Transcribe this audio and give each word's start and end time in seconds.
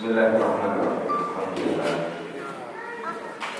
بسم 0.00 0.16
الله 0.16 0.32
الرحمن 0.36 0.72
الرحيم. 0.80 1.12
الحمد 1.12 1.58
لله. 1.60 1.92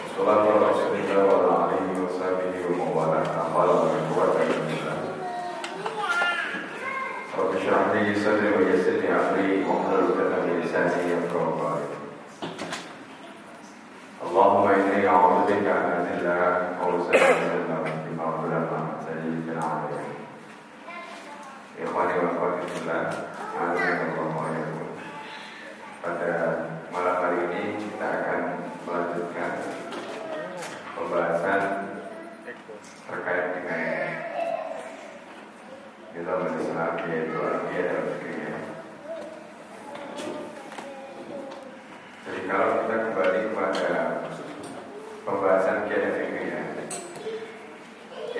والصلاة 0.01 0.41
على 0.41 0.65
رسول 0.73 0.95
الله 0.97 1.21
وعلى 1.29 1.53
آله 1.69 1.93
وصحبه 2.01 2.57
ومن 2.65 2.91
والاه. 2.97 3.29
أخاذ 3.45 3.69
من 3.93 4.03
قوة 4.09 4.41
رب 7.39 7.51
اشرح 7.57 7.83
لي 7.93 8.15
صدري 8.25 8.51
ويسر 8.57 8.97
لي 9.05 9.09
أمري. 9.21 9.51
واحلل 9.69 10.01
عقدة 10.17 10.37
من 10.49 10.61
لساني 10.65 11.13
يفقهوا 11.13 11.61
قولي. 11.61 11.89
اللهم 14.25 14.65
إني 14.69 15.09
أعوذ 15.09 15.39
بك 15.45 15.67
أن 15.69 15.89
أذل 16.09 16.27
وأسأل 16.81 17.37
من 17.69 17.85
بما 18.05 18.27
ظلمت 18.41 18.73
نفسي 18.89 19.45
في 19.45 19.53
العالمين. 19.53 20.17
إخواني 21.85 22.15
وأخواتي 22.19 22.67
في 22.73 22.77
الله 22.81 23.03
أعزكم 23.61 24.09
الله 24.17 24.33
وإياكم 24.41 24.80
Pada 26.01 26.33
malam 26.89 27.17
hari 27.21 27.39
ini 27.53 27.63
kita 27.77 28.09
akan 28.09 28.41
melanjutkan 28.89 29.53
pembahasan 30.97 31.63
terkait 33.05 33.47
dengan 33.61 33.85
dalam 36.25 36.57
Islam 36.57 36.93
yaitu 37.05 37.37
Arabia 37.37 37.83
dan 37.85 38.01
Fikriyah. 38.17 38.61
Jadi 42.25 42.41
kalau 42.49 42.69
kita 42.81 42.97
kembali 43.05 43.41
kepada 43.53 43.93
pembahasan 45.29 45.85
Kiai 45.85 46.17
Fikriyah, 46.17 46.67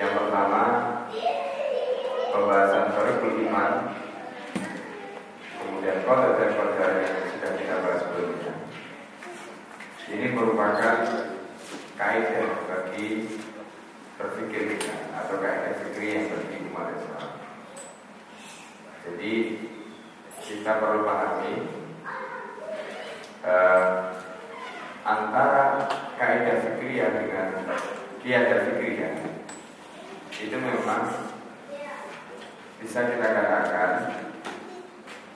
yang 0.01 0.11
pertama 0.17 0.63
pembahasan 2.33 2.95
Tarikul 2.95 3.45
Iman, 3.45 3.93
kemudian 5.61 6.01
kota 6.09 6.41
dan 6.41 6.51
kota 6.57 6.85
yang 7.05 7.17
sudah 7.29 7.51
kita 7.53 7.75
bahas 7.85 8.01
sebelumnya. 8.01 8.53
Ini 10.09 10.25
merupakan 10.33 10.97
kaidah 11.99 12.65
bagi 12.65 13.37
berpikir 14.17 14.61
kita 14.77 14.95
atau 15.21 15.37
kaidah 15.37 15.73
fikri 15.85 16.07
yang 16.17 16.25
bagi 16.33 16.57
umat 16.71 16.87
Islam. 16.97 17.29
Jadi 19.05 19.33
kita 20.41 20.71
perlu 20.81 21.05
pahami 21.05 21.53
eh, 23.45 23.87
antara 25.05 25.65
kaidah 26.17 26.57
fikri 26.57 27.01
dengan 27.01 27.69
kiadah 28.21 28.59
fikri 28.65 28.91
itu 30.41 30.57
memang 30.57 31.05
bisa 32.81 33.05
kita 33.13 33.27
katakan 33.29 33.93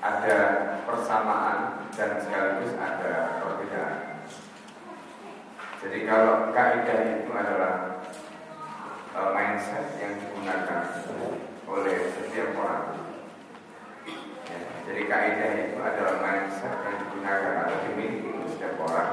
ada 0.01 0.37
persamaan 0.85 1.89
dan 1.93 2.17
sekaligus 2.17 2.73
ada 2.73 3.41
perbedaan. 3.41 4.25
Jadi 5.85 5.99
kalau 6.09 6.49
kaidah 6.49 7.21
itu 7.21 7.29
adalah 7.29 8.01
uh, 9.13 9.29
mindset 9.37 9.93
yang 10.01 10.17
digunakan 10.17 11.05
oleh 11.69 11.97
setiap 12.17 12.57
orang. 12.57 12.85
Ya, 14.49 14.59
jadi 14.89 15.01
kaidah 15.05 15.51
itu 15.69 15.77
adalah 15.77 16.15
mindset 16.17 16.73
yang 16.81 16.97
digunakan 17.05 17.53
atau 17.65 17.77
dimiliki 17.85 18.29
oleh 18.33 18.49
setiap 18.49 18.81
orang. 18.81 19.11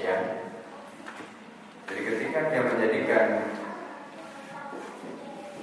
Ya. 0.00 0.16
Jadi 1.88 2.00
ketika 2.00 2.38
dia 2.48 2.60
menjadikan 2.64 3.26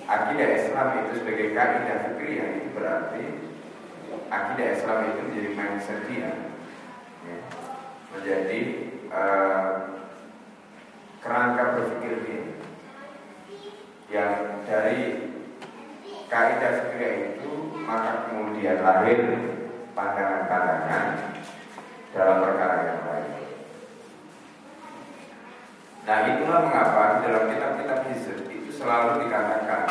akidah 0.07 0.49
Islam 0.55 0.87
itu 1.03 1.11
sebagai 1.19 1.47
kaidah 1.51 1.97
fikriyah 2.07 2.49
itu 2.63 2.69
berarti 2.71 3.23
akidah 4.31 4.67
Islam 4.71 4.97
itu 5.11 5.19
menjadi 5.27 5.49
mindset 5.51 5.99
dia 6.07 6.31
ya, 7.27 7.37
menjadi 8.27 8.59
uh, 9.07 10.03
kerangka 11.23 11.79
berpikir 11.79 12.27
dia 12.27 12.43
yang 14.11 14.67
dari 14.67 15.31
kaidah 16.27 16.91
fikir 16.91 17.39
itu 17.39 17.71
maka 17.87 18.27
kemudian 18.27 18.83
lahir 18.83 19.31
pandangan-pandangan 19.95 21.39
dalam 22.11 22.37
perkara 22.43 22.75
yang 22.83 23.01
lain. 23.07 23.31
Nah 26.03 26.17
itulah 26.27 26.59
mengapa 26.67 27.23
dalam 27.23 27.47
kitab-kitab 27.47 27.99
hizb 28.11 28.43
itu 28.51 28.75
selalu 28.75 29.23
dikatakan 29.23 29.87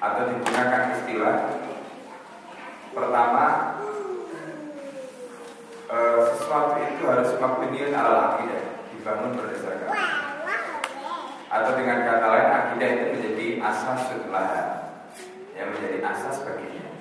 atau 0.00 0.22
digunakan 0.32 0.96
istilah 0.96 1.36
Pertama, 2.88 3.44
e, 5.88 5.98
sesuatu 6.36 6.76
itu 6.84 7.02
harus 7.08 7.30
mabniun 7.40 7.92
ala 7.96 8.36
akidah, 8.36 8.84
dibangun 8.92 9.32
berdasarkan. 9.40 9.90
Atau 11.48 11.72
dengan 11.80 12.04
kata 12.04 12.26
lain, 12.28 12.48
akidah 12.52 12.88
itu 12.92 13.04
menjadi 13.16 13.46
asas 13.64 14.02
lahan, 14.28 14.66
yang 15.56 15.72
menjadi 15.72 15.98
asas 16.04 16.44
baginya. 16.44 16.92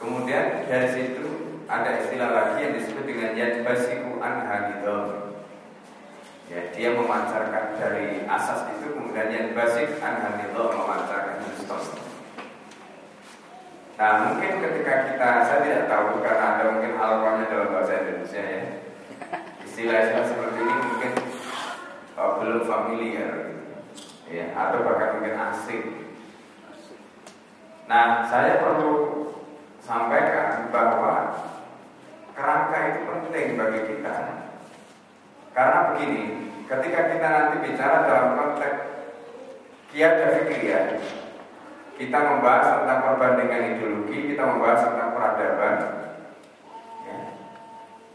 Kemudian 0.00 0.66
dari 0.66 0.88
situ 0.90 1.26
ada 1.70 2.02
istilah 2.02 2.30
lagi 2.34 2.58
yang 2.66 2.74
disebut 2.74 3.04
dengan 3.06 3.30
yadbasiku 3.38 4.18
anhanidom. 4.18 5.36
Ya, 6.50 6.66
dia 6.74 6.98
memancarkan 6.98 7.78
dari 7.78 8.26
asas 8.26 8.66
itu 8.74 8.90
kemudian 8.90 9.30
yadbasik 9.30 10.02
anhanidom 10.02 10.74
memancarkan 10.74 11.46
histos. 11.46 11.99
Nah 14.00 14.32
mungkin 14.32 14.64
ketika 14.64 15.12
kita, 15.12 15.28
saya 15.44 15.60
tidak 15.60 15.84
tahu 15.92 16.24
karena 16.24 16.56
ada 16.56 16.72
mungkin 16.72 16.96
alqurannya 16.96 17.52
dalam 17.52 17.68
bahasa 17.68 18.00
Indonesia 18.00 18.40
ya. 18.40 18.62
Istilah-istilah 19.60 20.24
seperti 20.24 20.58
ini 20.64 20.74
mungkin 20.88 21.12
uh, 22.16 22.40
belum 22.40 22.64
familiar 22.64 23.60
ya, 24.24 24.56
Atau 24.56 24.88
bahkan 24.88 25.20
mungkin 25.20 25.36
asing. 25.36 25.84
Nah 27.92 28.24
saya 28.24 28.64
perlu 28.64 28.92
sampaikan 29.84 30.72
bahwa 30.72 31.44
kerangka 32.32 32.78
itu 32.96 33.00
penting 33.04 33.60
bagi 33.60 33.80
kita. 33.84 34.16
Karena 35.52 35.92
begini, 35.92 36.48
ketika 36.64 37.00
kita 37.04 37.26
nanti 37.28 37.56
bicara 37.68 38.08
dalam 38.08 38.32
konteks 38.32 38.80
kiat 39.92 40.24
fikriyah 40.24 41.19
kita 42.00 42.16
membahas 42.16 42.80
tentang 42.80 42.98
perbandingan 43.04 43.76
ideologi, 43.76 44.32
kita 44.32 44.40
membahas 44.48 44.88
tentang 44.88 45.12
peradaban. 45.12 45.74
Ya. 47.04 47.18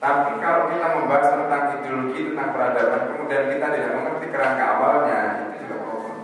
Tapi 0.02 0.32
kalau 0.42 0.74
kita 0.74 0.88
membahas 0.90 1.28
tentang 1.38 1.64
ideologi, 1.78 2.20
tentang 2.34 2.50
peradaban, 2.50 3.02
kemudian 3.14 3.46
kita 3.54 3.66
tidak 3.70 3.92
mengerti 3.94 4.26
kerangka 4.34 4.66
awalnya, 4.66 5.20
itu 5.38 5.70
juga 5.70 5.76
problem. 5.86 6.18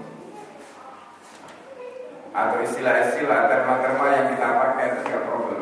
Atau 2.34 2.58
istilah-istilah, 2.66 3.40
terma-terma 3.46 4.06
yang 4.10 4.28
kita 4.34 4.48
pakai 4.58 4.86
itu 4.90 5.00
juga 5.06 5.20
problem. 5.22 5.62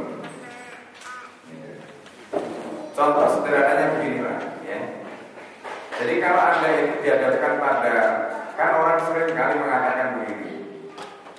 Contoh 2.95 3.27
sederhananya 3.27 3.95
begini 3.99 4.23
Pak, 4.23 4.39
ya. 4.63 4.79
Jadi 5.99 6.13
kalau 6.23 6.41
anda 6.47 6.69
itu 6.79 6.95
dihadapkan 7.03 7.53
pada, 7.59 7.95
kan 8.55 8.71
orang 8.75 8.99
sering 9.03 9.35
kali 9.35 9.55
mengatakan 9.59 10.07
begini, 10.19 10.51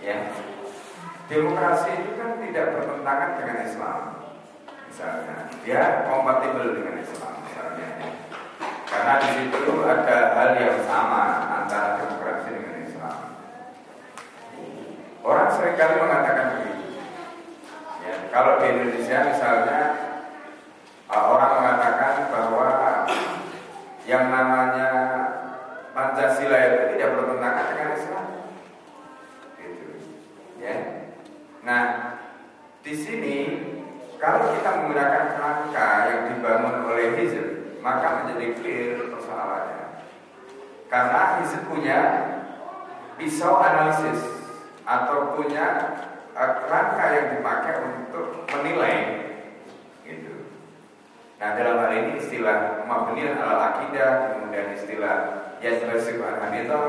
ya 0.05 0.50
Demokrasi 1.31 1.91
itu 1.95 2.19
kan 2.19 2.43
tidak 2.43 2.75
bertentangan 2.75 3.39
dengan 3.39 3.57
Islam 3.63 3.99
Misalnya. 4.91 5.47
Dia 5.63 6.11
kompatibel 6.11 6.75
dengan 6.75 6.99
Islam 6.99 7.47
Misalnya. 7.47 7.91
Karena 8.91 9.13
di 9.23 9.29
situ 9.39 9.71
ada 9.87 10.19
hal 10.35 10.51
yang 10.59 10.83
sama 10.83 11.23
Antara 11.63 12.03
demokrasi 12.03 12.51
dengan 12.51 12.83
Islam. 12.83 13.19
Orang 15.23 15.49
sering 15.55 15.79
kali 15.79 16.03
mengatakan 16.03 16.47
begitu. 16.59 16.99
Ya, 18.03 18.15
Kalau 18.35 18.59
di 18.59 18.67
Indonesia 18.67 19.19
misalnya 19.31 19.81
Orang 21.07 21.53
mengatakan 21.63 22.27
bahwa 22.35 22.67
Yang 24.03 24.25
namanya 24.35 24.91
Pancasila 25.95 26.59
itu 26.59 26.83
tidak 26.99 27.15
bertentangan 27.15 27.67
dengan 27.71 27.91
Islam 27.95 28.27
gitu. 29.59 29.87
Ya, 30.63 31.01
Nah, 31.61 32.17
di 32.81 32.95
sini 32.97 33.37
kalau 34.17 34.57
kita 34.57 34.71
menggunakan 34.81 35.37
kerangka 35.37 35.89
yang 36.09 36.21
dibangun 36.33 36.89
oleh 36.89 37.17
Hizb, 37.21 37.79
maka 37.85 38.25
menjadi 38.25 38.57
clear 38.61 39.13
persoalannya. 39.13 40.09
Karena 40.89 41.21
Hizb 41.41 41.69
punya 41.69 41.99
pisau 43.21 43.61
analisis 43.61 44.25
atau 44.89 45.37
punya 45.37 45.95
uh, 46.33 46.53
kerangka 46.65 47.05
yang 47.13 47.27
dipakai 47.37 47.75
untuk 47.85 48.49
menilai 48.49 48.97
gitu. 50.09 50.49
Nah 51.37 51.55
dalam 51.61 51.85
hal 51.85 51.93
ini 51.93 52.17
istilah 52.17 52.89
mabniun 52.89 53.37
ala 53.37 53.77
akidah 53.77 54.33
kemudian 54.33 54.73
istilah 54.73 55.17
yasbasiku 55.61 56.25
an 56.25 56.57
itu 56.57 56.81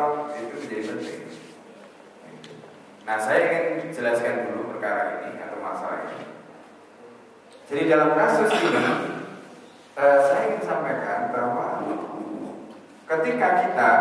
menjadi 0.48 0.80
penting. 0.88 1.32
Nah 3.02 3.18
saya 3.18 3.76
ingin 3.76 3.92
jelaskan 3.92 4.48
dulu 4.48 4.78
perkara 4.78 5.26
ini 5.26 5.42
atau 5.42 5.60
masalah 5.60 6.06
ini. 6.06 6.32
Jadi 7.68 7.82
dalam 7.90 8.14
kasus 8.14 8.52
ini 8.56 8.86
eh, 9.98 10.18
saya 10.24 10.42
ingin 10.48 10.64
sampaikan 10.64 11.34
bahwa 11.36 11.82
ketika 13.12 13.48
kita 13.68 13.92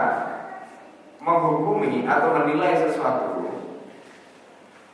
menghukumi 1.19 2.07
atau 2.07 2.31
menilai 2.39 2.79
sesuatu 2.79 3.43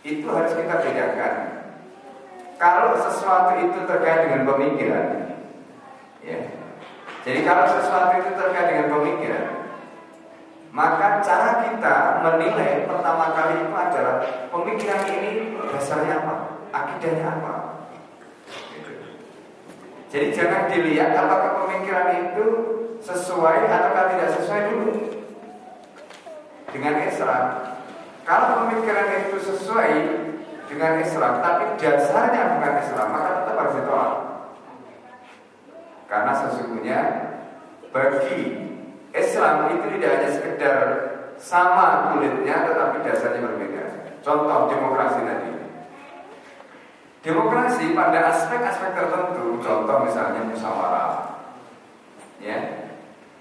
itu 0.00 0.24
harus 0.30 0.52
kita 0.56 0.74
bedakan. 0.80 1.34
Kalau 2.56 2.96
sesuatu 2.96 3.60
itu 3.60 3.84
terkait 3.84 4.24
dengan 4.24 4.48
pemikiran, 4.48 5.36
ya. 6.24 6.40
Jadi 7.20 7.44
kalau 7.44 7.68
sesuatu 7.68 8.16
itu 8.16 8.32
terkait 8.32 8.66
dengan 8.72 8.96
pemikiran, 8.96 9.46
maka 10.72 11.20
cara 11.20 11.68
kita 11.68 11.96
menilai 12.24 12.88
pertama 12.88 13.36
kali 13.36 13.60
itu 13.60 13.74
adalah 13.76 14.16
pemikiran 14.48 15.04
ini 15.20 15.32
dasarnya 15.68 16.24
apa, 16.24 16.34
akidahnya 16.72 17.26
apa. 17.28 17.54
Jadi 20.08 20.26
jangan 20.32 20.72
dilihat 20.72 21.12
apakah 21.12 21.66
pemikiran 21.66 22.08
itu 22.30 22.46
sesuai 23.02 23.58
atau 23.68 23.90
tidak 23.94 24.30
sesuai 24.40 24.62
dulu 24.72 24.92
dengan 26.72 26.94
Islam. 27.04 27.44
Kalau 28.26 28.66
pemikiran 28.66 29.30
itu 29.30 29.38
sesuai 29.38 29.92
dengan 30.66 30.92
Islam, 30.98 31.38
tapi 31.40 31.78
dasarnya 31.78 32.58
bukan 32.58 32.74
Islam, 32.82 33.06
maka 33.14 33.30
tetap 33.42 33.54
harus 33.54 33.76
ditolak. 33.78 34.14
Karena 36.06 36.32
sesungguhnya 36.34 37.00
bagi 37.94 38.38
Islam 39.14 39.54
itu 39.72 39.86
tidak 39.96 40.10
hanya 40.18 40.30
sekedar 40.30 40.78
sama 41.40 42.12
kulitnya 42.12 42.66
tetapi 42.66 42.96
dasarnya 43.06 43.40
berbeda. 43.46 43.84
Contoh 44.20 44.68
demokrasi 44.68 45.20
tadi. 45.22 45.50
Demokrasi 47.26 47.90
pada 47.90 48.30
aspek-aspek 48.30 48.94
tertentu, 48.94 49.58
contoh 49.58 49.96
misalnya 50.06 50.46
musyawarah. 50.46 51.42
Ya. 52.38 52.65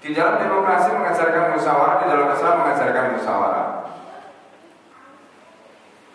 Di 0.06 0.14
dalam 0.14 0.38
demokrasi 0.38 0.94
mengajarkan 0.94 1.58
musyawarah, 1.58 1.98
di 1.98 2.06
dalam 2.06 2.30
Islam 2.30 2.54
mengajarkan 2.62 3.04
musyawarah. 3.18 3.66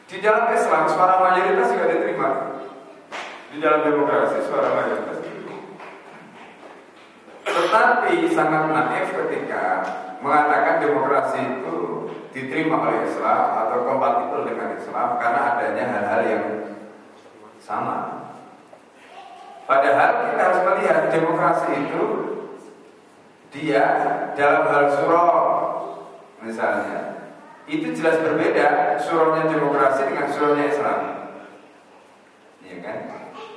Di 0.08 0.18
dalam 0.24 0.48
Islam 0.56 0.84
suara 0.88 1.20
mayoritas 1.20 1.76
juga 1.76 1.92
diterima. 1.92 2.30
Di 3.52 3.60
dalam 3.60 3.84
demokrasi 3.84 4.48
suara 4.48 4.72
mayoritas 4.80 5.22
tetapi 7.52 8.28
sangat 8.32 8.68
naif 8.68 9.16
ketika 9.16 9.80
mengatakan 10.20 10.84
demokrasi 10.84 11.40
itu 11.40 12.08
diterima 12.36 12.84
oleh 12.84 13.08
Islam 13.08 13.48
atau 13.64 13.88
kompatibel 13.88 14.44
dengan 14.44 14.76
Islam 14.76 15.16
karena 15.20 15.56
adanya 15.56 15.86
hal-hal 15.88 16.22
yang 16.28 16.46
sama. 17.64 18.28
Padahal 19.64 20.32
kita 20.32 20.42
harus 20.42 20.62
melihat 20.68 21.00
demokrasi 21.16 21.70
itu 21.88 22.04
dia 23.52 23.84
dalam 24.34 24.64
hal 24.72 24.86
surah 24.88 25.36
misalnya 26.40 27.12
itu 27.68 27.94
jelas 27.96 28.20
berbeda 28.24 28.98
surahnya 28.98 29.52
demokrasi 29.52 30.08
dengan 30.12 30.28
surahnya 30.32 30.66
Islam. 30.68 31.00
Iya 32.64 32.78
kan? 32.84 32.98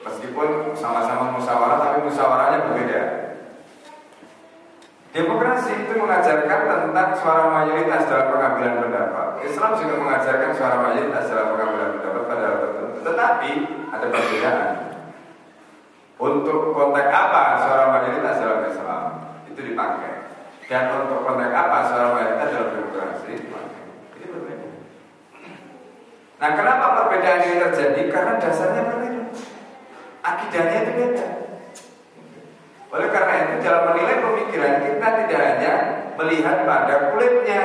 Meskipun 0.05 0.77
sama-sama 0.77 1.33
musyawarah 1.35 1.79
tapi 1.81 1.99
musyawarahnya 2.05 2.59
berbeda. 2.69 3.03
Demokrasi 5.15 5.87
itu 5.87 5.95
mengajarkan 5.95 6.91
tentang 6.91 7.09
suara 7.15 7.47
mayoritas 7.47 8.11
dalam 8.11 8.35
pengambilan 8.35 8.83
pendapat. 8.83 9.29
Islam 9.47 9.79
juga 9.79 9.95
mengajarkan 10.03 10.51
suara 10.51 10.77
mayoritas 10.83 11.25
dalam 11.31 11.55
pengambilan 11.55 11.91
pendapat 11.99 12.23
pada 12.27 12.47
tertentu. 12.59 12.99
Tetapi 13.07 13.51
ada 13.95 14.07
perbedaan. 14.11 14.71
Untuk 16.15 16.59
konteks 16.75 17.11
apa 17.11 17.43
suara 17.63 17.85
mayoritas 17.95 18.37
dalam 18.43 18.63
Islam 18.67 19.34
itu 19.55 19.61
dipakai. 19.71 20.27
Dan 20.67 21.07
untuk 21.07 21.23
konteks 21.23 21.55
apa 21.55 21.79
suara 21.87 22.09
mayoritas 22.19 22.51
dalam 22.51 22.71
demokrasi. 22.75 23.33
Ini 24.19 24.27
berbeda. 24.27 24.69
Nah, 26.43 26.51
kenapa 26.59 26.87
perbedaan 26.99 27.41
ini 27.47 27.57
terjadi? 27.63 28.03
Karena 28.11 28.33
dasarnya 28.43 28.83
berbeda. 28.91 29.23
Akidahnya 30.25 30.79
itu 30.83 30.93
beda. 30.99 31.27
Oleh 32.95 33.09
karena 33.11 33.35
itu 33.43 33.55
dalam 33.63 33.83
menilai 33.91 34.23
pemikiran 34.23 34.75
kita 34.83 35.09
tidak 35.23 35.41
hanya 35.43 35.73
melihat 36.15 36.63
pada 36.63 36.95
kulitnya, 37.11 37.63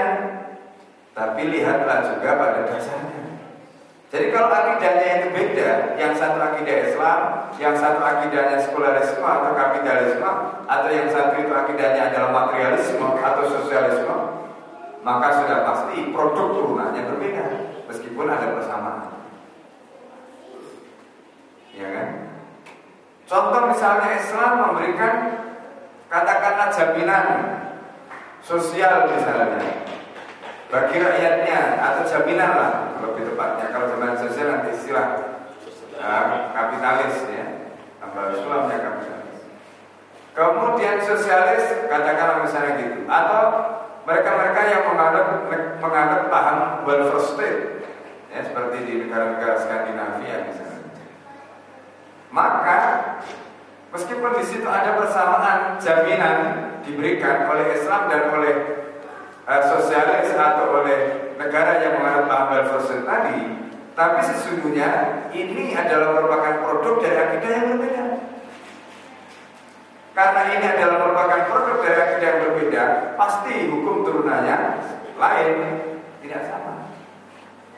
tapi 1.13 1.41
lihatlah 1.53 2.01
juga 2.01 2.29
pada 2.33 2.59
dasarnya. 2.65 3.28
Jadi 4.09 4.33
kalau 4.33 4.49
akidahnya 4.49 5.21
itu 5.21 5.27
beda, 5.37 5.93
yang 6.01 6.17
satu 6.17 6.41
akidah 6.41 6.75
Islam, 6.81 7.19
yang 7.61 7.77
satu 7.77 8.01
akidahnya 8.01 8.57
sekularisme 8.57 9.21
atau 9.21 9.53
kapitalisme, 9.53 10.31
atau 10.65 10.89
yang 10.89 11.05
satu 11.13 11.37
itu 11.37 11.53
akidahnya 11.53 12.09
adalah 12.09 12.33
materialisme 12.33 13.05
atau 13.05 13.45
sosialisme, 13.45 14.17
maka 15.05 15.27
sudah 15.37 15.61
pasti 15.61 16.09
produk 16.09 16.57
turunannya 16.57 17.05
berbeda, 17.05 17.45
meskipun 17.85 18.25
ada 18.25 18.57
persamaan. 18.57 19.13
Ya 21.77 21.87
kan? 21.93 22.07
Contoh 23.29 23.61
misalnya 23.69 24.09
Islam 24.17 24.51
memberikan 24.57 25.13
katakanlah 26.09 26.73
jaminan 26.73 27.25
sosial 28.41 29.05
misalnya 29.05 29.85
bagi 30.73 30.97
rakyatnya 30.97 31.77
atau 31.77 32.01
jaminan 32.09 32.51
lah 32.57 32.88
tepatnya 33.39 33.71
kalau 33.71 33.87
jaminan 33.87 34.19
sosial 34.19 34.47
nanti 34.51 34.75
istilah 34.75 35.07
uh, 35.95 36.51
kapitalis 36.51 37.23
ya. 37.31 37.71
Tambah 38.03 38.35
Islamnya 38.35 38.77
kapitalis. 38.83 39.39
Kemudian 40.35 40.99
sosialis 40.99 41.87
katakanlah 41.87 42.43
misalnya 42.43 42.83
gitu. 42.83 43.07
Atau 43.07 43.43
mereka-mereka 44.03 44.61
yang 44.67 44.83
menganut 44.91 45.27
menganut 45.79 46.23
paham 46.27 46.83
welfare 46.83 47.23
state 47.23 47.59
ya 48.27 48.43
seperti 48.43 48.77
di 48.83 48.93
negara-negara 49.07 49.55
Skandinavia 49.55 50.35
misalnya. 50.43 50.83
Maka 52.35 52.77
meskipun 53.95 54.35
di 54.35 54.43
situ 54.43 54.67
ada 54.67 54.99
persamaan 54.99 55.79
jaminan 55.79 56.37
diberikan 56.83 57.47
oleh 57.47 57.71
Islam 57.71 58.11
dan 58.11 58.35
oleh 58.35 58.55
uh, 59.47 59.63
sosialis 59.63 60.35
atau 60.35 60.83
oleh 60.83 61.28
negara 61.39 61.79
yang 61.79 62.03
menganut 62.03 62.27
paham 62.27 62.47
welfare 62.51 63.07
tadi, 63.07 63.39
tapi 63.95 64.19
sesungguhnya 64.27 64.89
ini 65.31 65.71
adalah 65.71 66.19
merupakan 66.19 66.67
produk 66.67 66.95
dari 66.99 67.15
akidah 67.15 67.51
yang 67.55 67.65
berbeda. 67.71 68.03
Karena 70.11 70.41
ini 70.51 70.65
adalah 70.67 70.97
merupakan 70.99 71.41
produk 71.47 71.77
dari 71.79 71.97
akidah 72.03 72.27
yang 72.27 72.41
berbeda, 72.43 72.83
pasti 73.15 73.71
hukum 73.71 74.03
turunannya 74.03 74.57
lain, 75.15 75.55
tidak 76.19 76.43
sama. 76.43 76.91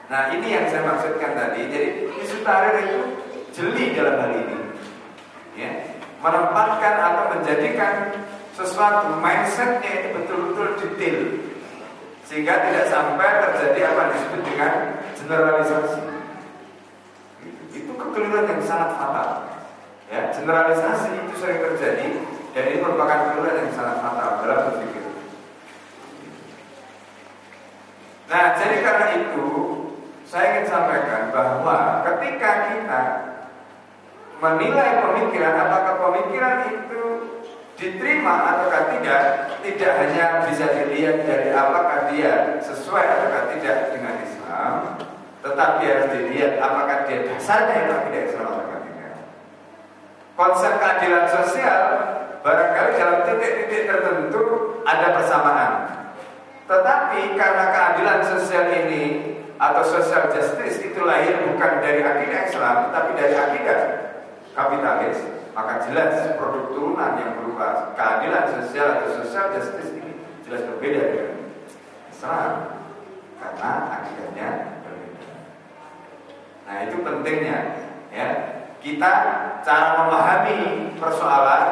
Nah 0.10 0.34
ini 0.34 0.48
yang 0.50 0.66
saya 0.66 0.82
maksudkan 0.90 1.38
tadi. 1.38 1.70
Jadi 1.70 1.88
isu 2.18 2.42
tarir 2.42 2.82
itu 2.82 3.00
jeli 3.54 3.94
dalam 3.94 4.18
hal 4.18 4.32
ini 4.42 4.58
ya 5.60 5.72
menempatkan 6.24 6.96
atau 6.96 7.24
menjadikan 7.36 8.16
sesuatu 8.56 9.20
mindsetnya 9.20 9.92
itu 10.00 10.08
betul-betul 10.16 10.68
detail 10.80 11.20
sehingga 12.32 12.64
tidak 12.64 12.88
sampai 12.88 13.44
terjadi 13.44 13.92
apa 13.92 14.16
disebut 14.16 14.40
dengan 14.48 15.04
generalisasi. 15.20 16.00
Itu 17.76 17.92
kekeliruan 18.00 18.48
yang 18.48 18.64
sangat 18.64 18.96
fatal. 18.96 19.52
Ya 20.08 20.32
generalisasi 20.32 21.28
itu 21.28 21.36
sering 21.36 21.60
terjadi 21.60 22.24
dan 22.56 22.64
ini 22.72 22.80
merupakan 22.80 23.36
kekeliruan 23.36 23.68
yang 23.68 23.76
sangat 23.76 24.00
fatal 24.00 24.48
dalam 24.48 24.60
berpikir. 24.72 25.04
Nah 28.32 28.56
jadi 28.56 28.76
karena 28.80 29.08
itu 29.12 29.48
saya 30.24 30.46
ingin 30.56 30.66
sampaikan 30.72 31.36
bahwa 31.36 32.08
ketika 32.08 32.52
kita 32.72 33.02
menilai 34.40 35.04
pemikiran 35.04 35.68
apakah 35.68 35.96
pemikiran 36.00 36.80
itu 36.80 37.04
diterima 37.82 38.36
atau 38.46 38.70
tidak 38.94 39.22
tidak 39.66 39.92
hanya 39.98 40.46
bisa 40.46 40.70
dilihat 40.70 41.26
dari 41.26 41.50
apakah 41.50 42.14
dia 42.14 42.62
sesuai 42.62 43.02
atau 43.02 43.50
tidak 43.58 43.90
dengan 43.90 44.22
Islam 44.22 45.02
tetapi 45.42 45.82
harus 45.90 46.08
dilihat 46.14 46.62
apakah 46.62 47.10
dia 47.10 47.26
dasarnya 47.26 47.76
itu 47.90 47.96
tidak 48.06 48.24
Islam 48.30 48.48
atau 48.54 48.80
tidak 48.86 49.14
konsep 50.38 50.74
keadilan 50.78 51.26
sosial 51.26 51.82
barangkali 52.46 52.92
dalam 52.98 53.20
titik-titik 53.26 53.86
tertentu 53.86 54.44
ada 54.82 55.14
persamaan. 55.14 55.74
Tetapi 56.66 57.38
karena 57.38 57.66
keadilan 57.70 58.20
sosial 58.26 58.66
ini 58.74 59.04
atau 59.62 59.86
social 59.86 60.34
justice 60.34 60.82
itu 60.82 61.00
lahir 61.06 61.38
bukan 61.46 61.86
dari 61.86 62.02
akidah 62.02 62.50
Islam 62.50 62.90
tetapi 62.90 63.12
dari 63.14 63.36
akidah 63.38 63.80
kapitalis, 64.52 65.20
maka 65.52 65.84
jelas 65.88 66.36
produk 66.40 66.72
turunan 66.72 67.20
yang 67.20 67.32
berupa 67.40 67.96
keadilan 67.96 68.46
sosial 68.60 68.88
atau 69.00 69.10
social 69.24 69.46
justice 69.56 69.92
ini 70.00 70.12
jelas 70.48 70.68
berbeda 70.68 71.02
dengan 71.12 71.38
Islam 72.12 72.52
karena 73.40 73.72
akidahnya 74.00 74.50
berbeda. 74.84 75.28
Nah 76.68 76.76
itu 76.88 76.96
pentingnya 77.04 77.58
ya. 78.12 78.28
kita 78.82 79.14
cara 79.62 79.88
memahami 80.02 80.90
persoalan 80.98 81.66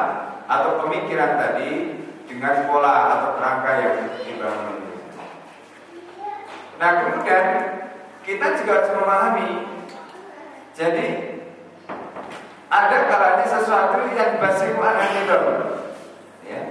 atau 0.46 0.86
pemikiran 0.86 1.42
tadi 1.42 2.00
dengan 2.30 2.70
pola 2.70 3.18
atau 3.18 3.30
kerangka 3.42 3.72
yang 3.82 3.96
dibangun. 4.22 4.78
Nah 6.78 6.90
kemudian 7.02 7.46
kita 8.22 8.46
juga 8.62 8.72
harus 8.78 8.92
memahami 8.94 9.50
jadi 10.78 11.29
ada 12.70 12.98
kalanya 13.10 13.46
sesuatu 13.50 14.06
yang 14.14 14.38
basiku 14.38 14.78
anak 14.78 15.10
nidom 15.18 15.44
ya. 16.46 16.62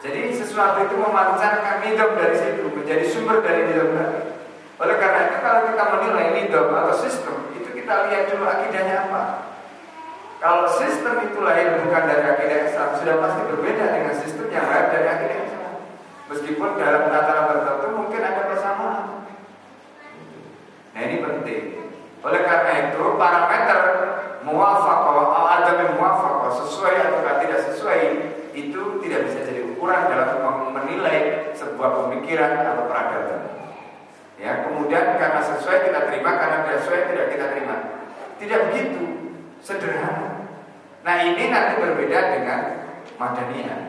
Jadi 0.00 0.32
sesuatu 0.32 0.88
itu 0.88 0.96
memancarkan 0.96 1.84
nidom 1.84 2.16
dari 2.16 2.36
situ 2.36 2.64
menjadi 2.72 3.04
sumber 3.04 3.44
dari 3.44 3.68
nidom 3.68 3.92
tadi. 3.92 4.20
Oleh 4.80 4.96
karena 4.96 5.20
itu 5.28 5.36
kalau 5.44 5.60
kita 5.68 5.84
menilai 5.92 6.28
nidom 6.32 6.72
atau 6.72 6.96
sistem 6.96 7.52
itu 7.52 7.68
kita 7.68 8.08
lihat 8.08 8.32
dulu 8.32 8.44
akidahnya 8.48 8.96
apa. 9.08 9.22
Kalau 10.40 10.68
sistem 10.72 11.24
itu 11.24 11.40
lahir 11.40 11.80
bukan 11.84 12.04
dari 12.04 12.24
akidah 12.24 12.68
Islam 12.68 12.88
sudah 12.96 13.16
pasti 13.20 13.42
berbeda 13.48 13.84
dengan 13.96 14.14
sistem 14.16 14.48
yang 14.52 14.68
lahir 14.68 14.88
dari 14.88 15.08
akidah 15.08 15.38
Islam. 15.44 15.72
Meskipun 16.32 16.80
dalam 16.80 17.12
tataran 17.12 17.44
tertentu 17.52 17.88
mungkin 17.92 18.20
ada 18.24 18.42
persamaan. 18.48 19.06
Nah 20.96 21.00
ini 21.00 21.16
penting. 21.20 21.64
Oleh 22.24 22.40
karena 22.40 22.72
itu 22.88 23.02
parameter 23.20 23.80
muwafaqah 24.44 25.16
atau 25.58 25.96
muwafaqah 25.96 26.50
sesuai 26.52 26.94
atau 27.00 27.20
tidak 27.40 27.60
sesuai 27.72 28.02
itu 28.54 28.82
tidak 29.02 29.20
bisa 29.26 29.38
jadi 29.42 29.60
ukuran 29.74 30.06
dalam 30.06 30.44
menilai 30.70 31.50
sebuah 31.56 32.06
pemikiran 32.06 32.62
atau 32.62 32.86
peradaban. 32.86 33.40
Ya, 34.38 34.66
kemudian 34.66 35.16
karena 35.16 35.40
sesuai 35.40 35.88
kita 35.88 36.10
terima, 36.10 36.36
karena 36.36 36.66
tidak 36.66 36.78
sesuai 36.84 37.00
tidak 37.10 37.26
kita 37.32 37.44
terima. 37.54 37.76
Tidak 38.36 38.60
begitu 38.70 39.04
sederhana. 39.64 40.52
Nah 41.00 41.16
ini 41.22 41.48
nanti 41.48 41.80
berbeda 41.80 42.20
dengan 42.34 42.60
Madaniyah. 43.16 43.80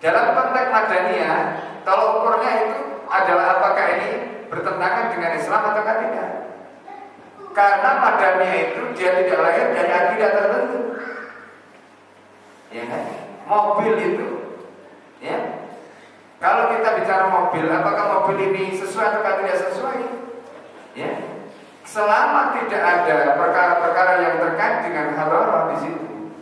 Dalam 0.00 0.26
konteks 0.36 0.68
Madaniyah, 0.72 1.38
tolok 1.82 2.10
ukurnya 2.22 2.52
itu 2.64 2.78
adalah 3.08 3.46
apakah 3.60 3.86
ini 3.98 4.10
bertentangan 4.46 5.10
dengan 5.12 5.30
Islam 5.36 5.62
atau 5.74 5.82
tidak? 5.82 6.30
Karena 7.56 8.04
Madaniyah 8.04 8.68
itu 8.68 8.82
dia 8.92 9.16
tidak 9.16 9.40
lahir 9.40 9.72
dari 9.72 9.88
akidah 9.88 10.28
tertentu. 10.28 10.80
Ya 12.68 12.84
kan? 12.84 13.02
Mobil 13.48 13.96
itu, 13.96 14.28
ya. 15.24 15.64
Kalau 16.36 16.68
kita 16.68 17.00
bicara 17.00 17.32
mobil, 17.32 17.64
apakah 17.72 18.04
mobil 18.12 18.52
ini 18.52 18.76
sesuai 18.76 19.08
atau 19.08 19.40
tidak 19.40 19.56
sesuai? 19.72 20.00
Ya. 20.92 21.16
Selama 21.88 22.52
tidak 22.60 22.82
ada 22.84 23.40
perkara-perkara 23.40 24.12
yang 24.20 24.36
terkait 24.36 24.76
dengan 24.84 25.16
halal 25.16 25.72
di 25.72 25.76
situ, 25.80 26.36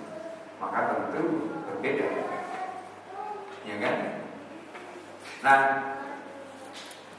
maka 0.58 0.98
tentu 0.98 1.54
berbeda. 1.70 2.10
Ya 3.62 3.76
kan? 3.78 3.96
Nah, 5.46 5.58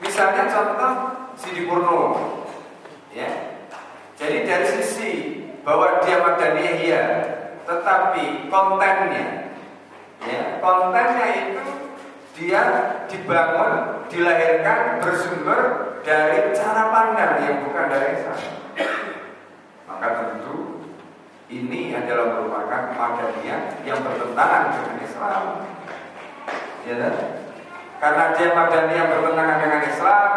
misalnya 0.03 0.51
contoh 0.51 0.93
Sidi 1.39 1.63
Purno, 1.63 2.19
ya. 3.15 3.54
Jadi 4.15 4.37
dari 4.47 4.67
sisi 4.79 5.11
bahwa 5.67 5.99
dia 6.05 6.23
madaniyah 6.23 6.77
ya, 6.79 7.03
tetapi 7.67 8.47
kontennya, 8.47 9.51
ya, 10.23 10.43
kontennya 10.63 11.27
itu 11.35 11.65
dia 12.35 12.63
dibangun, 13.07 14.03
dilahirkan 14.11 14.99
bersumber 14.99 15.59
dari 16.03 16.51
cara 16.51 16.91
pandang 16.91 17.39
yang 17.41 17.63
bukan 17.63 17.85
dari 17.87 18.19
Islam. 18.19 18.39
Maka 19.87 20.07
tentu 20.19 20.83
ini 21.47 21.95
adalah 21.95 22.35
merupakan 22.35 22.91
madaniyah 22.91 23.79
yang 23.87 24.03
bertentangan 24.03 24.63
dengan 24.75 24.95
Islam. 24.99 25.43
Ya, 26.83 26.95
kan? 26.99 27.15
Karena 28.03 28.25
dia 28.35 28.47
madaniyah 28.51 29.05
bertentangan 29.09 29.57
dengan 29.63 29.81
Islam, 29.87 30.29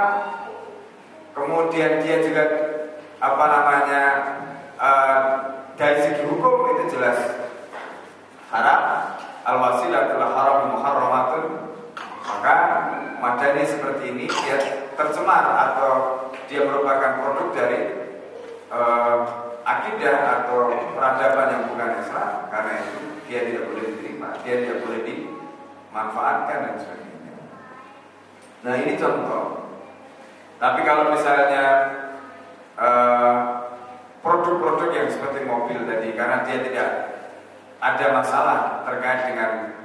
kemudian 1.35 1.93
dia 2.07 2.17
juga 2.23 2.45
apa 3.19 3.45
namanya 3.51 4.03
uh, 4.79 5.23
dari 5.75 5.99
segi 6.07 6.23
hukum 6.31 6.79
itu 6.79 6.95
jelas 6.95 7.19
haram 8.55 9.11
al-wasilatul 9.43 10.23
haram 10.23 10.71
muharramatun 10.79 11.69
maka 12.29 12.55
madani 13.19 13.65
seperti 13.65 14.13
ini 14.13 14.25
dia 14.29 14.87
tercemar 14.95 15.45
atau 15.57 15.93
dia 16.47 16.63
merupakan 16.63 17.25
produk 17.25 17.49
dari 17.57 17.81
uh, 18.69 19.25
akidah 19.65 20.45
atau 20.45 20.73
peradaban 20.93 21.49
yang 21.53 21.65
bukan 21.73 22.05
Islam 22.05 22.47
karena 22.53 22.73
itu 22.85 22.99
dia 23.29 23.41
tidak 23.45 23.65
boleh 23.69 23.85
diterima, 23.93 24.29
dia 24.41 24.55
tidak 24.65 24.79
boleh 24.81 25.01
dimanfaatkan 25.05 26.59
dan 26.65 26.75
sebagainya. 26.81 27.35
Nah 28.65 28.75
ini 28.81 28.93
contoh. 28.97 29.45
Tapi 30.59 30.81
kalau 30.83 31.13
misalnya 31.15 31.65
eh, 32.81 33.37
produk-produk 34.25 34.91
uh, 34.91 34.97
yang 34.97 35.07
seperti 35.13 35.47
mobil 35.47 35.87
tadi 35.87 36.17
karena 36.17 36.43
dia 36.43 36.59
tidak 36.67 36.89
ada 37.79 38.07
masalah 38.11 38.83
terkait 38.89 39.31
dengan 39.31 39.79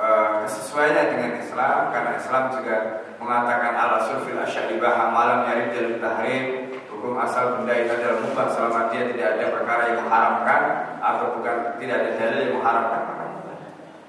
Eh, 0.00 0.32
kesesuaiannya 0.48 1.12
dengan 1.12 1.32
Islam 1.36 1.92
karena 1.92 2.16
Islam 2.16 2.48
juga 2.56 3.04
mengatakan 3.20 3.76
ala 3.76 4.00
sulfil 4.00 4.40
asyadibah 4.40 5.12
malam 5.12 5.44
yarid 5.44 5.76
jalur 5.76 6.00
tahrim 6.00 6.72
hukum 6.88 7.20
asal 7.20 7.60
benda 7.60 7.76
itu 7.76 8.00
adalah 8.00 8.24
mubah 8.24 8.48
selama 8.48 8.88
dia 8.88 9.12
tidak 9.12 9.36
ada 9.36 9.44
perkara 9.52 9.82
yang 9.92 10.00
mengharamkan 10.00 10.62
atau 11.04 11.36
bukan 11.36 11.76
tidak 11.76 11.96
ada 12.00 12.10
dalil 12.16 12.38
yang 12.48 12.54
mengharamkan 12.56 13.02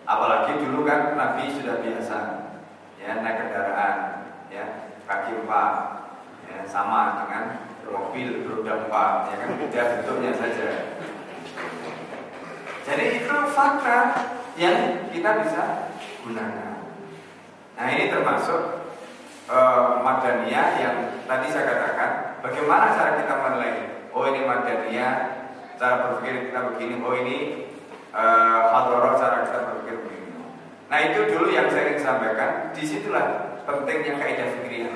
apalagi 0.08 0.52
dulu 0.64 0.80
kan 0.88 1.12
Nabi 1.20 1.44
sudah 1.60 1.76
biasa 1.84 2.18
ya 2.96 3.12
naik 3.20 3.36
kendaraan 3.44 3.96
ya 4.48 4.64
kaki 5.12 5.44
empat 5.44 5.74
ya, 6.52 6.62
sama 6.68 7.24
dengan 7.24 7.72
mobil 7.88 8.44
beroda 8.44 8.88
empat 8.88 9.14
ya 9.32 9.36
kan? 9.40 9.50
Beda 9.56 9.82
bentuknya 9.96 10.32
saja. 10.36 10.68
Jadi 12.82 13.06
itu 13.24 13.36
fakta 13.56 14.00
yang 14.60 15.08
kita 15.12 15.30
bisa 15.46 15.64
gunakan. 16.28 16.92
Nah 17.78 17.88
ini 17.88 18.12
termasuk 18.12 18.92
uh, 19.48 20.04
Madaniyah 20.04 20.68
yang 20.82 20.96
tadi 21.24 21.48
saya 21.48 21.72
katakan 21.72 22.12
bagaimana 22.44 22.92
cara 22.94 23.22
kita 23.22 23.34
menilai 23.38 23.74
oh 24.12 24.28
ini 24.28 24.44
Madaniyah 24.44 25.14
cara 25.80 25.96
berpikir 26.10 26.52
kita 26.52 26.60
begini 26.74 26.96
oh 27.00 27.16
ini 27.16 27.38
uh, 28.12 29.16
cara 29.18 29.48
kita 29.48 29.60
berpikir 29.72 29.96
begini. 30.04 30.30
Nah 30.92 31.00
itu 31.00 31.20
dulu 31.32 31.48
yang 31.54 31.72
saya 31.72 31.96
ingin 31.96 32.02
sampaikan. 32.04 32.76
Di 32.76 32.84
situlah 32.84 33.64
pentingnya 33.64 34.20
kaidah 34.20 34.48
fikih 34.58 34.92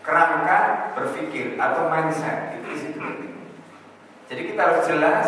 kerangka 0.00 0.92
berpikir 0.96 1.60
atau 1.60 1.92
mindset 1.92 2.56
itu 2.58 2.66
di 2.66 2.78
situ 2.78 2.98
penting 2.98 3.34
jadi 4.30 4.42
kita 4.54 4.60
harus 4.60 4.82
jelas 4.88 5.26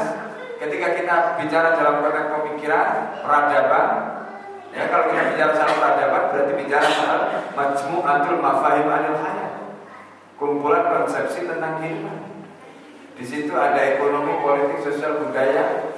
ketika 0.62 0.88
kita 0.96 1.14
bicara 1.42 1.68
dalam 1.74 2.04
konteks 2.06 2.28
pemikiran 2.32 2.88
peradaban 3.20 3.88
ya 4.72 4.88
kalau 4.88 5.12
kita 5.12 5.22
bicara 5.36 5.52
soal 5.58 5.74
peradaban 5.76 6.22
berarti 6.32 6.52
bicara 6.56 6.86
soal 6.88 7.20
majmu'atul 7.52 8.40
mafahim 8.40 8.88
anil 8.88 9.16
hayat 9.20 9.52
kumpulan 10.40 10.88
konsepsi 10.88 11.44
tentang 11.44 11.82
kehidupan 11.82 12.32
di 13.12 13.24
situ 13.30 13.52
ada 13.52 13.78
ekonomi, 13.78 14.40
politik, 14.40 14.82
sosial, 14.82 15.20
budaya, 15.20 15.94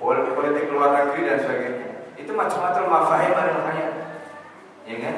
politik 0.00 0.72
luar 0.72 0.96
negeri 0.96 1.28
dan 1.28 1.38
sebagainya. 1.44 1.88
Itu 2.16 2.32
majmu'atul 2.32 2.88
mafahim 2.88 3.32
anil 3.36 3.60
hayat. 3.68 3.94
Ya 4.88 4.96
kan? 5.04 5.16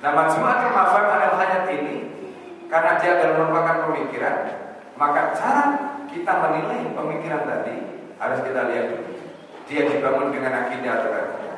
Nah, 0.00 0.10
majmu'atul 0.16 0.72
mafahim 0.72 1.08
anil 1.12 1.36
hayat 1.36 1.64
ini 1.76 1.96
karena 2.72 2.96
dia 2.96 3.20
adalah 3.20 3.34
merupakan 3.36 3.76
pemikiran, 3.84 4.36
maka 4.96 5.36
cara 5.36 5.64
kita 6.08 6.32
menilai 6.40 6.88
pemikiran 6.96 7.44
tadi 7.44 7.74
harus 8.16 8.40
kita 8.40 8.60
lihat 8.72 8.84
dulu. 8.96 9.12
Dia 9.68 9.80
dibangun 9.86 10.32
dengan 10.32 10.66
akidah 10.66 10.92
atau 11.04 11.10
tidak. 11.12 11.56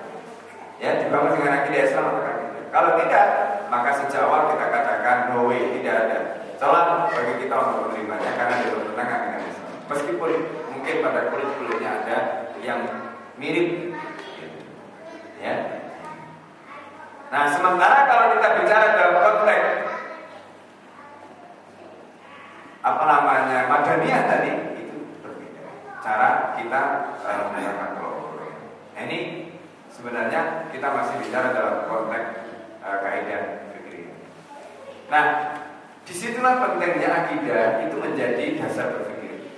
Ya, 0.83 0.91
dibangun 0.99 1.39
dengan 1.39 1.53
akidah 1.63 1.81
Islam 1.87 2.05
atau 2.11 2.23
tidak. 2.27 2.39
Kalau 2.73 2.91
tidak, 2.99 3.27
maka 3.71 3.91
sejak 3.95 4.23
awal 4.27 4.51
kita 4.51 4.67
katakan 4.75 5.17
no 5.31 5.47
way, 5.47 5.63
tidak 5.79 5.95
ada 6.09 6.19
celah 6.59 7.07
bagi 7.15 7.47
kita 7.47 7.55
untuk 7.55 7.79
menerimanya 7.91 8.31
karena 8.35 8.55
dia 8.59 8.71
bertentangan 8.75 9.19
dengan 9.23 9.41
Islam. 9.47 9.71
Meskipun 9.87 10.31
mungkin 10.75 10.95
pada 10.99 11.21
kulit-kulitnya 11.31 11.91
ada 12.03 12.19
yang 12.59 12.81
mirip. 13.39 13.95
Ya. 15.39 15.82
Nah, 17.33 17.49
sementara 17.49 18.05
kalau 18.05 18.37
kita 18.37 18.61
bicara 18.61 18.87
dalam 18.93 19.17
konteks 19.25 19.65
apa 22.83 23.03
namanya 23.09 23.73
madaniyah 23.73 24.23
tadi 24.29 24.53
cara 26.05 26.53
kita 26.61 26.83
uh, 27.25 27.37
menggunakan 27.49 27.97
kelompok. 27.97 28.53
Nah, 28.93 29.01
ini 29.09 29.19
sebenarnya 29.89 30.69
kita 30.69 30.93
masih 30.93 31.25
bicara 31.25 31.57
dalam 31.57 31.89
konteks 31.89 32.53
uh, 32.85 33.01
kaidah 33.01 33.65
fikih. 33.81 34.13
Nah, 35.09 35.25
di 36.05 36.13
situlah 36.13 36.61
pentingnya 36.61 37.09
akidah 37.09 37.89
itu 37.89 37.97
menjadi 37.97 38.45
dasar 38.61 38.93
berpikir. 38.93 39.57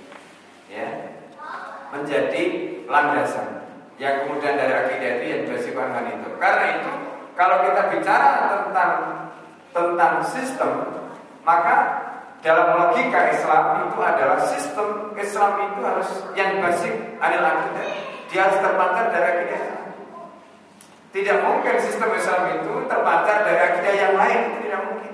menjadi 1.91 2.43
landasan 2.87 3.67
yang 3.95 4.27
kemudian 4.27 4.59
dari 4.59 4.73
akidah 4.75 5.09
itu 5.19 5.25
yang 5.27 5.43
bersifat 5.47 6.03
itu. 6.11 6.29
Karena 6.35 6.65
itu 6.75 7.04
kalau 7.35 7.67
kita 7.67 7.81
bicara 7.91 8.31
tentang 8.47 8.91
tentang 9.75 10.13
sistem, 10.23 10.71
maka 11.43 11.75
dalam 12.39 12.79
logika 12.79 13.27
Islam 13.27 13.91
itu 13.91 13.99
adalah 13.99 14.39
sistem 14.39 15.11
Islam 15.19 15.51
itu 15.67 15.79
harus 15.83 16.09
yang 16.39 16.63
basic 16.63 17.19
adalah 17.19 17.59
akidah. 17.59 17.87
Dia 18.31 18.39
harus 18.47 18.59
terpancar 18.63 19.05
dari 19.11 19.27
akidah. 19.35 19.63
Tidak 21.15 21.37
mungkin 21.43 21.75
sistem 21.79 22.11
Islam 22.15 22.41
itu 22.59 22.73
terpancar 22.87 23.37
dari 23.43 23.59
akidah 23.59 23.93
yang 23.95 24.13
lain, 24.19 24.39
itu 24.51 24.57
tidak 24.67 24.81
mungkin. 24.87 25.13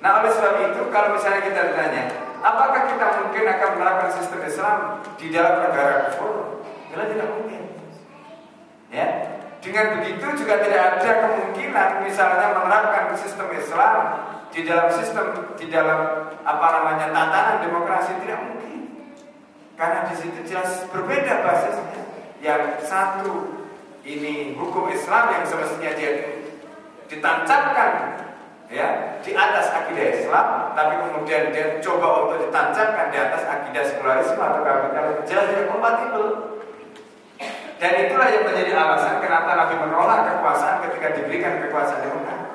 Nah 0.00 0.10
oleh 0.22 0.32
sebab 0.32 0.54
itu 0.72 0.80
kalau 0.92 1.08
misalnya 1.16 1.40
kita 1.44 1.60
ditanya, 1.72 2.02
apakah 2.44 2.88
kita 2.88 3.06
mungkin 3.24 3.44
akan 3.48 3.68
menerapkan 3.76 4.10
sistem 4.12 4.40
Islam 4.44 4.78
di 5.16 5.26
dalam 5.32 5.64
negara 5.64 6.08
kufur? 6.08 6.64
Jelas 6.88 7.08
tidak 7.12 7.28
mungkin. 7.36 7.62
Ya, 8.88 9.27
dengan 9.68 10.00
begitu 10.00 10.24
juga 10.40 10.64
tidak 10.64 10.82
ada 10.96 11.10
kemungkinan 11.28 12.08
misalnya 12.08 12.56
menerapkan 12.56 13.12
sistem 13.12 13.52
Islam 13.52 13.96
di 14.48 14.64
dalam 14.64 14.88
sistem 14.88 15.52
di 15.60 15.68
dalam 15.68 16.32
apa 16.40 16.66
namanya 16.80 17.12
tatanan 17.12 17.60
demokrasi 17.60 18.16
tidak 18.24 18.48
mungkin. 18.48 19.12
Karena 19.76 20.08
di 20.08 20.16
situ 20.16 20.40
jelas 20.48 20.88
berbeda 20.88 21.44
basisnya. 21.44 22.00
Yang 22.40 22.88
satu 22.88 23.60
ini 24.08 24.56
hukum 24.56 24.88
Islam 24.88 25.36
yang 25.36 25.44
semestinya 25.44 25.92
dia 25.92 26.40
ditancapkan 27.12 28.24
ya 28.72 29.20
di 29.20 29.36
atas 29.36 29.68
akidah 29.68 30.06
Islam 30.16 30.46
tapi 30.72 30.94
kemudian 30.96 31.52
dia 31.52 31.76
coba 31.84 32.24
untuk 32.24 32.48
ditancapkan 32.48 33.12
di 33.12 33.18
atas 33.20 33.44
akidah 33.44 33.84
sekularisme 33.84 34.40
atau 34.40 34.60
kapitalisme 34.64 35.24
jelas 35.28 35.44
tidak 35.52 35.68
kompatibel 35.72 36.24
dan 37.78 37.92
itulah 37.94 38.28
yang 38.30 38.44
menjadi 38.44 38.72
alasan 38.74 39.22
kenapa 39.22 39.54
Nabi 39.54 39.74
menolak 39.78 40.20
kekuasaan 40.26 40.82
ketika 40.86 41.08
diberikan 41.18 41.62
kekuasaan 41.66 42.02
demokrasi 42.02 42.46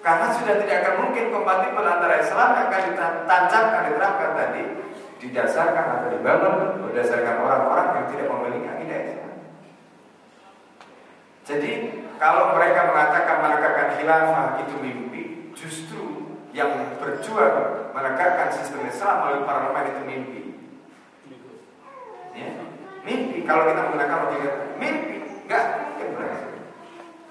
karena 0.00 0.26
sudah 0.32 0.54
tidak 0.64 0.76
akan 0.80 0.94
mungkin 1.04 1.24
kompatibel 1.28 1.84
antara 1.84 2.14
Islam 2.20 2.48
yang 2.56 2.66
akan 2.72 2.82
ditancapkan 2.92 3.82
diterapkan 3.92 4.30
tadi 4.36 4.62
didasarkan 5.20 5.84
atau 6.00 6.08
dibangun 6.12 6.88
berdasarkan 6.88 7.36
orang-orang 7.44 7.86
yang 7.96 8.06
tidak 8.08 8.26
memiliki 8.32 8.66
akidah 8.68 8.98
Islam 9.04 9.32
jadi 11.44 11.72
kalau 12.20 12.52
mereka 12.56 12.80
mengatakan 12.92 13.36
menegakkan 13.40 13.88
khilafah 13.96 14.60
itu 14.64 14.76
mimpi 14.80 15.10
Justru 15.60 16.24
yang 16.56 16.96
berjuang 16.98 17.92
menegakkan 17.92 18.48
sistem 18.48 18.88
Islam 18.88 19.14
melalui 19.22 19.44
parlemen 19.46 19.84
itu 19.92 20.02
mimpi. 20.08 20.40
Mimpi. 23.00 23.42
Kalau 23.48 23.64
kita 23.66 23.80
menggunakan 23.88 24.18
logika 24.28 24.50
mimpi, 24.76 25.16
nggak 25.48 25.64
mungkin 25.80 26.08
berhasil. 26.16 26.52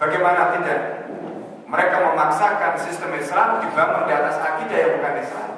Bagaimana 0.01 0.41
tidak? 0.57 0.81
Mereka 1.69 1.95
memaksakan 2.01 2.73
sistem 2.81 3.13
Islam 3.13 3.61
dibangun 3.61 4.09
di 4.09 4.13
atas 4.17 4.41
akidah 4.41 4.77
yang 4.81 4.91
bukan 4.97 5.15
Islam. 5.21 5.49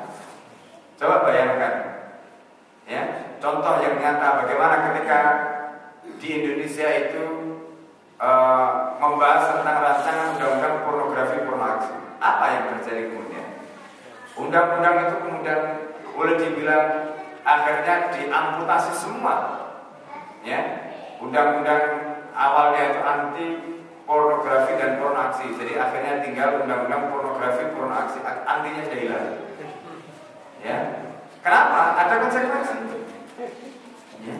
Coba 0.99 1.15
bayangkan, 1.23 1.73
ya, 2.83 3.03
contoh 3.39 3.79
yang 3.79 3.95
nyata 3.95 4.43
bagaimana 4.43 4.91
ketika 4.91 5.19
di 6.19 6.27
Indonesia 6.35 6.87
itu 7.07 7.25
uh, 8.19 8.99
membahas 8.99 9.55
tentang 9.55 9.77
rancangan 9.81 10.27
undang-undang 10.35 10.75
pornografi 10.83 11.37
pornografi 11.47 11.95
apa 12.19 12.45
yang 12.51 12.63
terjadi 12.75 13.01
kemudian? 13.07 13.47
Undang-undang 14.35 14.95
itu 15.07 15.15
kemudian 15.23 15.61
boleh 16.11 16.35
dibilang 16.37 16.85
akhirnya 17.47 18.11
diamputasi 18.13 18.91
semua. 18.93 19.70
Ya, 20.41 20.59
undang-undang 21.21 21.83
awalnya 22.33 22.81
itu 22.89 22.99
anti 23.05 23.47
pornografi 24.09 24.73
dan 24.75 24.97
pornoaksi. 24.97 25.53
Jadi 25.53 25.77
akhirnya 25.77 26.25
tinggal 26.25 26.65
undang-undang 26.65 27.13
pornografi 27.13 27.69
pornoaksi. 27.71 28.19
Antinya 28.25 28.81
sudah 28.85 28.99
hilang. 28.99 29.27
Ya. 30.61 30.77
Kenapa? 31.41 31.81
Ada 32.01 32.15
konsekuensi. 32.25 32.77
Ya. 34.25 34.35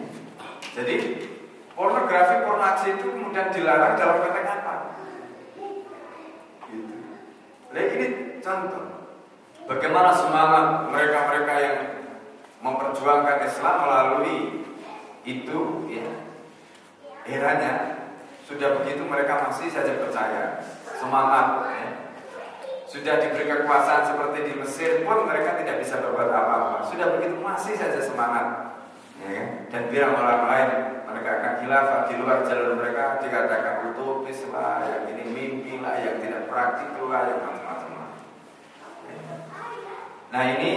Jadi 0.75 0.95
pornografi 1.73 2.35
pornoaksi 2.45 2.87
itu 2.97 3.05
kemudian 3.13 3.53
dilarang 3.53 3.93
dalam 3.97 4.17
konteks 4.25 4.49
apa? 4.49 4.75
Nah 7.71 7.83
ini 7.87 8.07
contoh 8.43 8.91
Bagaimana 9.71 10.11
semangat 10.11 10.89
mereka-mereka 10.91 11.53
yang 11.61 11.77
memperjuangkan 12.59 13.45
Islam 13.45 13.75
melalui 13.87 14.61
itu 15.21 15.60
ya 15.89 16.10
sudah 18.51 18.84
begitu 18.84 19.07
mereka 19.07 19.47
masih 19.47 19.71
saja 19.71 19.95
percaya 19.95 20.60
semangat 20.99 21.71
ya. 21.71 21.89
sudah 22.89 23.15
diberi 23.23 23.47
kekuasaan 23.47 24.03
seperti 24.03 24.51
di 24.51 24.53
Mesir 24.60 25.07
pun 25.07 25.23
mereka 25.23 25.55
tidak 25.55 25.79
bisa 25.79 26.03
berbuat 26.03 26.27
apa-apa 26.27 26.77
sudah 26.91 27.15
begitu 27.15 27.39
masih 27.39 27.79
saja 27.79 28.03
semangat 28.03 28.77
ya 29.23 29.29
kan? 29.31 29.47
dan 29.71 29.81
bilang 29.88 30.19
orang 30.19 30.43
lain 30.49 30.69
menegakkan 31.07 31.63
khilafah 31.63 32.12
di 32.12 32.13
luar 32.19 32.43
jalur 32.43 32.75
mereka 32.75 33.23
dikatakan 33.23 33.93
utopis 33.93 34.43
lah 34.51 34.84
yang 34.84 35.03
ini 35.15 35.23
mimpi 35.31 35.73
lah 35.79 35.95
yang 36.01 36.19
tidak 36.19 36.51
praktikal 36.51 37.07
lah 37.07 37.23
yang 37.31 37.39
Nah 40.31 40.47
ini 40.47 40.71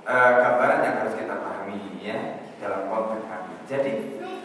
e, 0.00 0.16
gambaran 0.16 0.80
yang 0.80 0.96
harus 1.04 1.12
kita 1.12 1.44
pahami 1.44 2.00
ya 2.00 2.40
dalam 2.56 2.88
konteks. 2.88 3.47
Jadi 3.68 3.92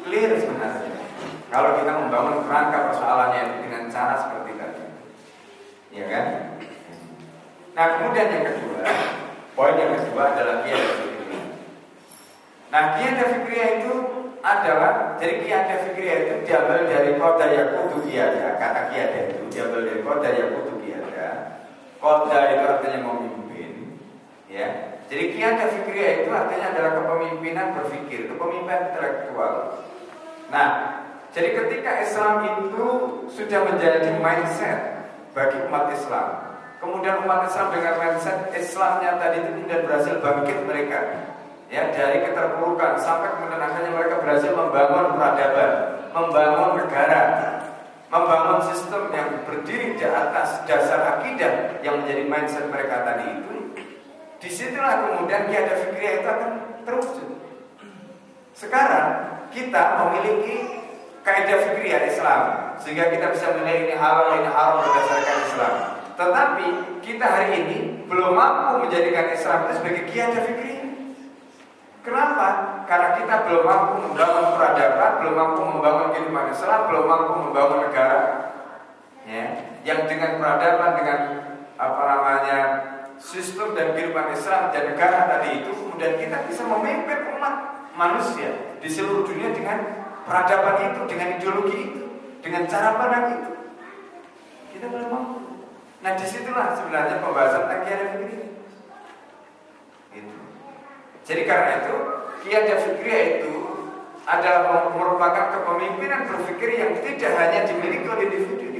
clear 0.04 0.36
sebenarnya 0.36 1.00
kalau 1.48 1.80
kita 1.80 1.92
membangun 1.96 2.44
kerangka 2.44 2.92
persoalannya 2.92 3.64
dengan 3.64 3.88
cara 3.88 4.20
seperti 4.20 4.52
tadi, 4.60 4.84
ya 5.96 6.06
kan? 6.12 6.26
Nah 7.72 7.86
kemudian 7.96 8.28
yang 8.28 8.46
kedua, 8.52 8.84
poin 9.56 9.80
yang 9.80 9.96
kedua 9.96 10.36
adalah 10.36 10.68
kiat 10.68 10.84
fikriyah. 11.00 11.46
Nah 12.68 12.84
kiat 13.00 13.16
fikriyah 13.22 13.70
itu 13.80 13.94
adalah 14.44 15.16
jadi 15.16 15.36
kiat 15.40 15.72
fikriyah 15.88 16.18
itu 16.28 16.34
diambil 16.44 16.84
dari 16.84 17.16
kota 17.16 17.46
yakutu 17.48 18.04
kiada 18.04 18.60
kata 18.60 18.92
kiada 18.92 19.32
itu 19.32 19.48
diambil 19.48 19.88
dari 19.88 20.02
kota 20.04 20.28
yakutu 20.36 20.84
kiada 20.84 21.64
kota 22.04 22.38
itu 22.52 22.64
artinya 22.68 23.00
memimpin 23.08 24.04
Ya. 24.52 24.93
Jadi 25.14 25.38
kiat 25.38 25.62
fikriyah 25.70 26.26
itu 26.26 26.30
artinya 26.34 26.74
adalah 26.74 26.92
kepemimpinan 26.98 27.78
berpikir, 27.78 28.34
kepemimpinan 28.34 28.82
intelektual. 28.90 29.86
Nah, 30.50 30.70
jadi 31.30 31.54
ketika 31.54 32.02
Islam 32.02 32.34
itu 32.50 32.88
sudah 33.30 33.62
menjadi 33.62 34.10
mindset 34.18 35.06
bagi 35.38 35.62
umat 35.70 35.94
Islam, 35.94 36.58
kemudian 36.82 37.22
umat 37.30 37.46
Islam 37.46 37.78
dengan 37.78 37.94
mindset 38.02 38.58
Islamnya 38.58 39.22
tadi 39.22 39.46
itu 39.46 39.50
kemudian 39.54 39.86
berhasil 39.86 40.18
bangkit 40.18 40.58
mereka, 40.66 41.30
ya 41.70 41.94
dari 41.94 42.26
keterpurukan 42.26 42.98
sampai 42.98 43.38
kemudian 43.38 43.62
akhirnya 43.62 43.94
mereka 43.94 44.18
berhasil 44.18 44.50
membangun 44.50 45.14
peradaban, 45.14 45.72
membangun 46.10 46.70
negara, 46.82 47.22
membangun 48.10 48.66
sistem 48.66 49.14
yang 49.14 49.46
berdiri 49.46 49.94
di 49.94 50.06
atas 50.10 50.66
dasar 50.66 51.22
akidah 51.22 51.86
yang 51.86 52.02
menjadi 52.02 52.26
mindset 52.26 52.66
mereka 52.74 53.06
tadi 53.06 53.46
itu 53.46 53.63
Di 54.44 54.52
situlah 54.52 55.08
kemudian 55.08 55.48
kiada 55.48 55.88
fikri 55.88 56.20
itu 56.20 56.28
akan 56.28 56.52
terwujud. 56.84 57.40
Sekarang 58.52 59.40
kita 59.56 60.04
memiliki 60.04 60.84
kaidah 61.24 61.72
fikriah 61.72 62.04
Islam 62.04 62.76
sehingga 62.76 63.08
kita 63.08 63.32
bisa 63.32 63.56
menilai 63.56 63.88
ini 63.88 63.96
halal 63.96 64.44
ini 64.44 64.52
haram 64.52 64.84
berdasarkan 64.84 65.38
Islam. 65.48 65.74
Tetapi 66.20 66.68
kita 67.00 67.24
hari 67.24 67.48
ini 67.56 67.78
belum 68.12 68.36
mampu 68.36 68.84
menjadikan 68.84 69.32
Islam 69.32 69.72
itu 69.72 69.74
sebagai 69.80 70.04
kiada 70.12 70.40
fikri. 70.44 70.76
Kenapa? 72.04 72.84
Karena 72.84 73.16
kita 73.16 73.48
belum 73.48 73.64
mampu 73.64 74.12
membangun 74.12 74.60
peradaban, 74.60 75.12
belum 75.24 75.36
mampu 75.40 75.62
membangun 75.72 76.08
kehidupan 76.12 76.52
Islam, 76.52 76.92
belum 76.92 77.06
mampu 77.08 77.32
membangun 77.48 77.80
negara, 77.88 78.22
ya, 79.24 79.46
yang 79.88 80.04
dengan 80.04 80.36
peradaban, 80.36 81.00
dengan 81.00 81.20
apa 81.80 82.02
namanya 82.12 82.60
sistem 83.22 83.78
dan 83.78 83.94
kehidupan 83.94 84.34
Islam 84.34 84.70
dan 84.74 84.94
negara 84.94 85.30
tadi 85.30 85.62
itu 85.62 85.72
kemudian 85.74 86.18
kita 86.18 86.38
bisa 86.50 86.64
memimpin 86.66 87.34
umat 87.38 87.56
manusia 87.94 88.78
di 88.82 88.90
seluruh 88.90 89.26
dunia 89.26 89.54
dengan 89.54 89.78
peradaban 90.26 90.92
itu, 90.92 91.02
dengan 91.06 91.28
ideologi 91.38 91.78
itu, 91.92 92.02
dengan 92.42 92.66
cara 92.66 92.98
pandang 92.98 93.26
itu. 93.38 93.52
Kita 94.74 94.86
belum 94.90 95.10
mampu. 95.10 95.38
Nah 96.04 96.12
di 96.20 96.26
situlah 96.28 96.76
sebenarnya 96.76 97.24
pembahasan 97.24 97.70
tentang 97.70 98.12
fikri. 98.18 98.38
Itu. 100.14 100.36
Jadi 101.24 101.42
karena 101.48 101.72
itu 101.86 101.96
kiada 102.44 102.76
fikri 102.82 103.20
itu 103.40 103.56
adalah 104.24 104.92
merupakan 104.92 105.52
kepemimpinan 105.60 106.28
berpikir 106.28 106.70
yang 106.80 106.92
tidak 107.00 107.32
hanya 107.40 107.60
dimiliki 107.68 108.08
oleh 108.08 108.28
individu 108.28 108.74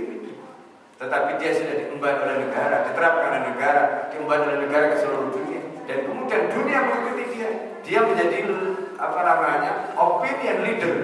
tetapi 1.04 1.36
dia 1.36 1.52
sudah 1.52 1.76
diemban 1.76 2.16
oleh 2.16 2.48
negara, 2.48 2.88
diterapkan 2.88 3.28
oleh 3.36 3.44
negara, 3.52 4.08
diemban 4.08 4.40
oleh 4.48 4.58
negara 4.64 4.86
ke 4.96 4.98
seluruh 5.04 5.36
dunia. 5.36 5.62
Dan 5.84 6.08
kemudian 6.08 6.48
dunia 6.48 6.80
mengikuti 6.80 7.24
dia. 7.36 7.50
Dia 7.84 8.00
menjadi 8.08 8.48
apa 8.96 9.20
namanya 9.20 9.72
opinion 10.00 10.58
leader. 10.64 10.96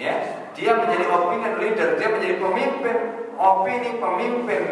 Ya, 0.00 0.14
dia 0.56 0.72
menjadi 0.80 1.04
opinion 1.12 1.54
leader, 1.60 1.88
dia 2.00 2.08
menjadi 2.08 2.40
pemimpin 2.40 2.96
opini 3.36 4.00
pemimpin 4.00 4.62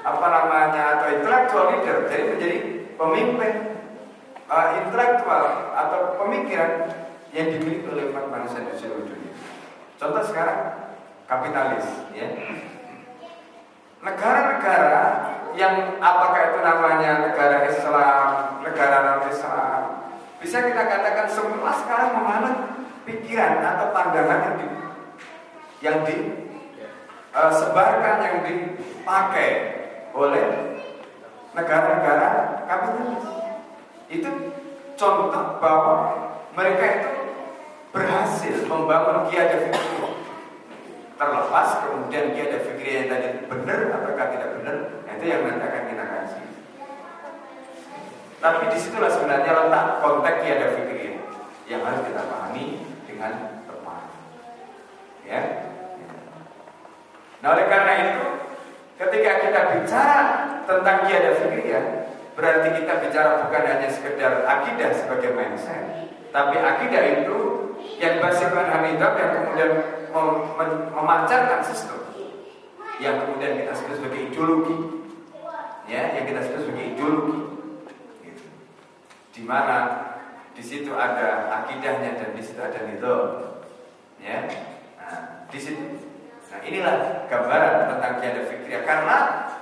apa 0.00 0.26
namanya 0.32 0.82
atau 0.96 1.06
intellectual 1.12 1.64
leader, 1.76 2.06
jadi 2.06 2.22
menjadi 2.30 2.58
pemimpin 2.94 3.52
uh, 4.46 4.68
intelektual 4.80 5.74
atau 5.74 6.14
pemikiran 6.24 6.88
yang 7.34 7.52
dimiliki 7.52 7.84
oleh 7.90 8.14
manusia 8.14 8.62
di 8.64 8.74
seluruh 8.78 9.04
dunia. 9.04 9.34
Contoh 10.00 10.24
sekarang 10.24 10.88
kapitalis, 11.26 11.84
ya. 12.14 12.26
Negara-negara 14.06 15.34
yang 15.58 15.98
apakah 15.98 16.54
itu 16.54 16.62
namanya 16.62 17.26
negara 17.26 17.66
Islam, 17.66 18.62
negara 18.62 18.96
non 19.02 19.26
Islam, 19.26 20.06
bisa 20.38 20.62
kita 20.62 20.86
katakan 20.86 21.26
semua 21.26 21.74
sekarang 21.74 22.22
menganut 22.22 22.86
pikiran 23.02 23.66
atau 23.66 23.90
pandangan 23.90 24.46
yang 24.46 24.54
di, 24.62 24.66
yang 25.82 25.98
disebarkan, 27.34 28.14
uh, 28.22 28.24
yang 28.30 28.46
dipakai 28.46 29.50
oleh 30.14 30.78
negara-negara 31.56 32.62
kapitalis. 32.70 33.26
Itu 34.06 34.30
contoh 34.94 35.58
bahwa 35.58 35.96
mereka 36.54 36.84
itu 37.02 37.10
berhasil 37.90 38.70
membangun 38.70 39.26
kiai 39.32 39.50
terlepas 41.16 41.68
kemudian 41.80 42.36
kiai 42.36 42.60
fikir 42.60 42.92
yang 42.92 43.08
tadi 43.08 43.28
benar 43.48 43.78
ataukah 44.00 44.26
tidak 44.36 44.50
benar 44.60 44.76
itu 45.16 45.24
yang 45.24 45.42
nanti 45.48 45.64
akan 45.64 45.82
kita 45.88 46.04
kasih 46.04 46.46
tapi 48.36 48.62
di 48.68 48.78
situlah 48.78 49.08
sebenarnya 49.08 49.52
letak 49.52 49.86
konteks 50.04 50.38
kiai 50.44 50.68
fikir 50.76 51.12
yang 51.66 51.82
harus 51.82 52.04
kita 52.06 52.22
pahami 52.30 52.84
dengan 53.08 53.32
tepat. 53.66 54.06
Ya. 55.26 55.40
Nah 57.42 57.48
oleh 57.56 57.66
karena 57.66 57.92
itu 58.06 58.24
ketika 59.00 59.32
kita 59.42 59.60
bicara 59.74 60.24
tentang 60.68 60.96
kiai 61.08 61.32
fikir 61.32 61.64
ya 61.64 61.82
berarti 62.36 62.68
kita 62.76 62.92
bicara 63.00 63.30
bukan 63.48 63.62
hanya 63.64 63.88
sekedar 63.88 64.44
akidah 64.44 64.92
sebagai 64.92 65.32
mindset 65.32 66.12
tapi 66.36 66.60
akidah 66.60 67.24
itu 67.24 67.55
yang 67.96 68.20
basiskan 68.20 68.66
hamidah 68.68 69.12
yang 69.16 69.30
kemudian 69.40 69.70
mem 70.12 70.70
memancarkan 70.92 71.60
sistem. 71.64 72.00
Yang 72.96 73.28
kemudian 73.28 73.52
kita 73.60 73.72
sebut 73.76 73.94
sebagai 74.00 74.20
ideologi. 74.32 74.76
Ya 75.88 76.16
yang 76.16 76.24
kita 76.28 76.40
sebut 76.44 76.60
sebagai 76.64 76.86
ideologi. 76.96 77.38
Gitu. 78.24 78.44
di 79.36 79.42
mana 79.44 79.76
di 80.56 80.64
situ 80.64 80.96
ada 80.96 81.52
akidahnya 81.62 82.16
dan 82.16 82.30
di 82.32 82.42
situ 82.42 82.60
ada 82.60 82.80
nidom 82.88 83.60
ya. 84.20 84.48
Nah, 84.96 85.46
di 85.52 85.58
situ. 85.60 85.84
Nah 86.48 86.60
inilah 86.64 87.28
gambaran 87.28 87.74
tentang 87.92 88.12
kiada 88.22 88.42
fikriah 88.48 88.82
karena 88.88 89.16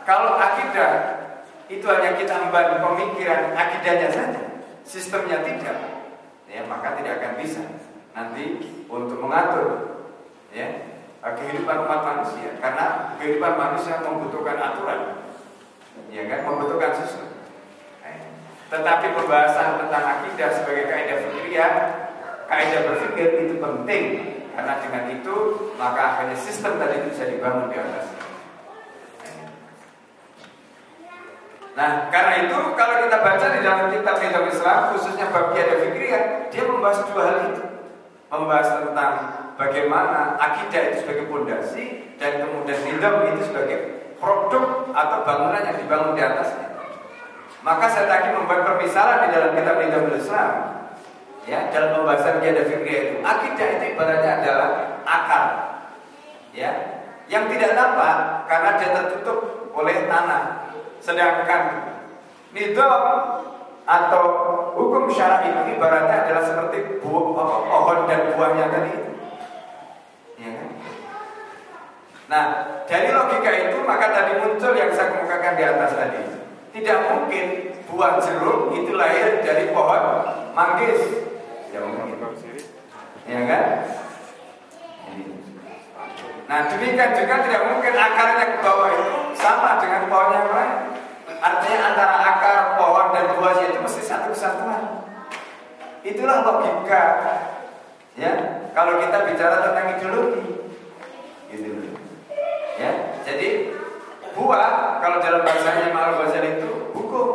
kalau 0.06 0.38
akidah 0.38 0.90
itu 1.66 1.82
hanya 1.88 2.14
kita 2.14 2.34
membangun 2.44 2.78
pemikiran 2.92 3.56
akidahnya 3.56 4.08
saja 4.14 4.42
sistemnya 4.86 5.42
tidak. 5.42 5.78
Ya 6.46 6.62
maka 6.70 6.94
tidak 6.94 7.18
akan 7.18 7.32
bisa 7.42 7.62
nanti 8.14 8.44
untuk 8.86 9.18
mengatur 9.18 9.66
ya 10.54 10.94
kehidupan 11.20 11.76
umat 11.84 12.00
manusia. 12.06 12.56
Karena 12.62 13.18
kehidupan 13.18 13.52
manusia 13.58 14.00
membutuhkan 14.00 14.56
aturan 14.56 15.00
ya 16.08 16.22
kan? 16.30 16.40
Membutuhkan 16.46 16.94
sistem. 17.02 17.28
Tetapi 18.70 19.06
pembahasan 19.14 19.86
tentang 19.86 20.04
akidah 20.18 20.50
sebagai 20.50 20.88
kaidah 20.88 21.18
fikriah 21.28 21.72
kaidah 22.48 22.80
berpikir 22.88 23.50
itu 23.50 23.54
penting. 23.58 24.04
Karena 24.54 24.78
dengan 24.78 25.04
itu 25.10 25.36
maka 25.74 26.02
akhirnya 26.14 26.38
sistem 26.38 26.78
tadi 26.78 27.10
bisa 27.10 27.26
dibangun 27.26 27.74
di 27.74 27.76
atas. 27.76 28.06
Nah, 31.74 32.06
karena 32.06 32.46
itu 32.46 32.54
kalau 32.78 33.02
kita 33.02 33.18
baca 33.18 33.46
di 33.50 33.60
dalam 33.66 33.90
kitab 33.90 34.22
Islam, 34.46 34.78
khususnya 34.94 35.26
bab 35.34 35.50
kiadah 35.50 35.82
fikriah, 35.82 36.46
dia 36.46 36.62
membahas 36.70 37.02
dua 37.10 37.22
hal 37.26 37.38
itu. 37.50 37.73
Membahas 38.32 38.82
tentang 38.82 39.14
bagaimana 39.54 40.34
akidah 40.40 40.90
itu 40.90 41.06
sebagai 41.06 41.30
pondasi 41.30 42.16
dan 42.18 42.42
kemudian 42.42 42.78
nidam 42.82 43.14
itu 43.30 43.46
sebagai 43.46 43.78
produk 44.18 44.90
atau 44.90 45.18
bangunan 45.22 45.62
yang 45.62 45.76
dibangun 45.78 46.18
di 46.18 46.22
atasnya. 46.24 46.68
Maka 47.64 47.86
saya 47.88 48.06
tadi 48.10 48.36
membuat 48.36 48.64
permisalan 48.68 49.24
di 49.24 49.28
dalam 49.32 49.50
kitab 49.56 49.76
nidam 49.80 50.12
Islam. 50.12 50.52
Ya, 51.44 51.68
dalam 51.68 52.00
pembahasan 52.00 52.40
kiadah 52.40 52.64
fikriah 52.64 53.02
itu, 53.04 53.16
akidah 53.20 53.68
itu 53.76 53.84
ibaratnya 53.92 54.30
adalah 54.40 54.68
akar. 55.04 55.44
Ya, 56.56 56.70
yang 57.28 57.52
tidak 57.52 57.76
nampak 57.76 58.48
karena 58.48 58.70
dia 58.80 58.88
tertutup 58.96 59.68
oleh 59.76 60.08
tanah. 60.08 60.72
Sedangkan 61.04 61.62
nidam 62.56 63.00
atau 63.84 64.24
hukum 64.72 65.12
syara 65.12 65.44
itu 65.44 65.76
ibaratnya 65.76 66.24
adalah 66.24 66.42
seperti 66.44 67.04
buah, 67.04 67.68
pohon 67.68 67.98
dan 68.08 68.32
buahnya 68.32 68.66
tadi 68.72 68.92
Ya? 70.34 70.50
Nah, 72.26 72.44
dari 72.90 73.08
logika 73.14 73.50
itu 73.54 73.78
maka 73.86 74.10
tadi 74.10 74.42
muncul 74.42 74.74
yang 74.74 74.90
saya 74.90 75.14
kemukakan 75.14 75.54
di 75.54 75.62
atas 75.62 75.92
tadi. 75.94 76.20
Tidak 76.74 76.98
mungkin 77.06 77.70
buah 77.86 78.18
jeruk 78.18 78.74
itu 78.74 78.98
lahir 78.98 79.46
dari 79.46 79.70
pohon 79.70 80.02
manggis. 80.58 81.00
Ya 81.70 81.78
mungkin. 81.86 82.18
Ya 83.30 83.40
kan? 83.46 83.64
Nah, 86.44 86.60
demikian 86.68 87.16
juga 87.16 87.34
tidak 87.40 87.62
mungkin 87.72 87.94
akarnya 87.96 88.44
ke 88.52 88.58
bawah 88.60 88.88
itu 88.92 89.06
sama 89.38 89.80
dengan 89.80 90.02
pohon 90.10 90.34
yang 90.34 90.50
lain. 90.52 90.93
Artinya 91.44 91.92
antara 91.92 92.16
akar 92.24 92.58
pohon 92.80 93.12
dan 93.12 93.36
buahnya 93.36 93.76
itu 93.76 93.78
mesti 93.84 94.00
satu 94.00 94.32
kesatuan. 94.32 95.04
Itulah 96.00 96.40
logika 96.40 97.04
Ya, 98.14 98.30
kalau 98.70 99.02
kita 99.02 99.26
bicara 99.26 99.58
tentang 99.58 99.98
ideologi, 99.98 100.70
gitu. 101.50 101.98
Ya, 102.78 103.18
jadi 103.26 103.74
buah 104.38 105.02
kalau 105.02 105.18
dalam 105.18 105.42
bahasanya 105.42 105.90
Imam 105.90 106.14
Al 106.14 106.14
Ghazali 106.22 106.62
itu 106.62 106.94
hukum. 106.94 107.26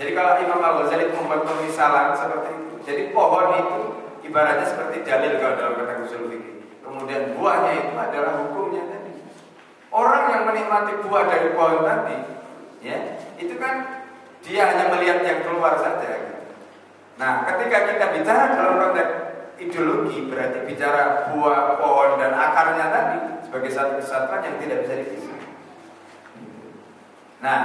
Jadi 0.00 0.16
kalau 0.16 0.40
Imam 0.40 0.64
Al 0.64 0.80
Ghazali 0.80 1.12
membuat 1.12 1.44
pemisalan 1.44 2.16
seperti 2.16 2.56
itu, 2.56 2.74
jadi 2.88 3.02
pohon 3.12 3.52
itu 3.52 3.78
ibaratnya 4.24 4.64
seperti 4.64 5.04
dalil 5.04 5.36
kalau 5.36 5.60
dalam 5.60 5.76
kata 5.76 6.08
usul 6.08 6.24
fikih. 6.32 6.64
Kemudian 6.80 7.36
buahnya 7.36 7.72
itu 7.84 7.92
adalah 7.92 8.32
hukumnya 8.40 8.88
tadi. 8.88 9.12
Orang 9.92 10.24
yang 10.32 10.42
menikmati 10.48 11.04
buah 11.04 11.28
dari 11.28 11.52
pohon 11.52 11.84
tadi, 11.84 12.16
ya, 12.82 13.22
itu 13.38 13.54
kan 13.56 14.04
dia 14.42 14.62
hanya 14.68 14.90
melihat 14.90 15.22
yang 15.22 15.40
keluar 15.46 15.78
saja. 15.78 16.42
Nah, 17.16 17.46
ketika 17.46 17.78
kita 17.94 18.04
bicara 18.18 18.58
dalam 18.58 18.76
konteks 18.82 19.12
ideologi 19.62 20.26
berarti 20.26 20.66
bicara 20.66 21.30
buah 21.30 21.78
pohon 21.78 22.18
dan 22.18 22.34
akarnya 22.34 22.86
tadi 22.90 23.18
sebagai 23.46 23.70
satu 23.70 24.02
kesatuan 24.02 24.42
yang 24.42 24.56
tidak 24.58 24.82
bisa 24.82 24.94
dipisah. 24.98 25.38
Nah, 27.42 27.60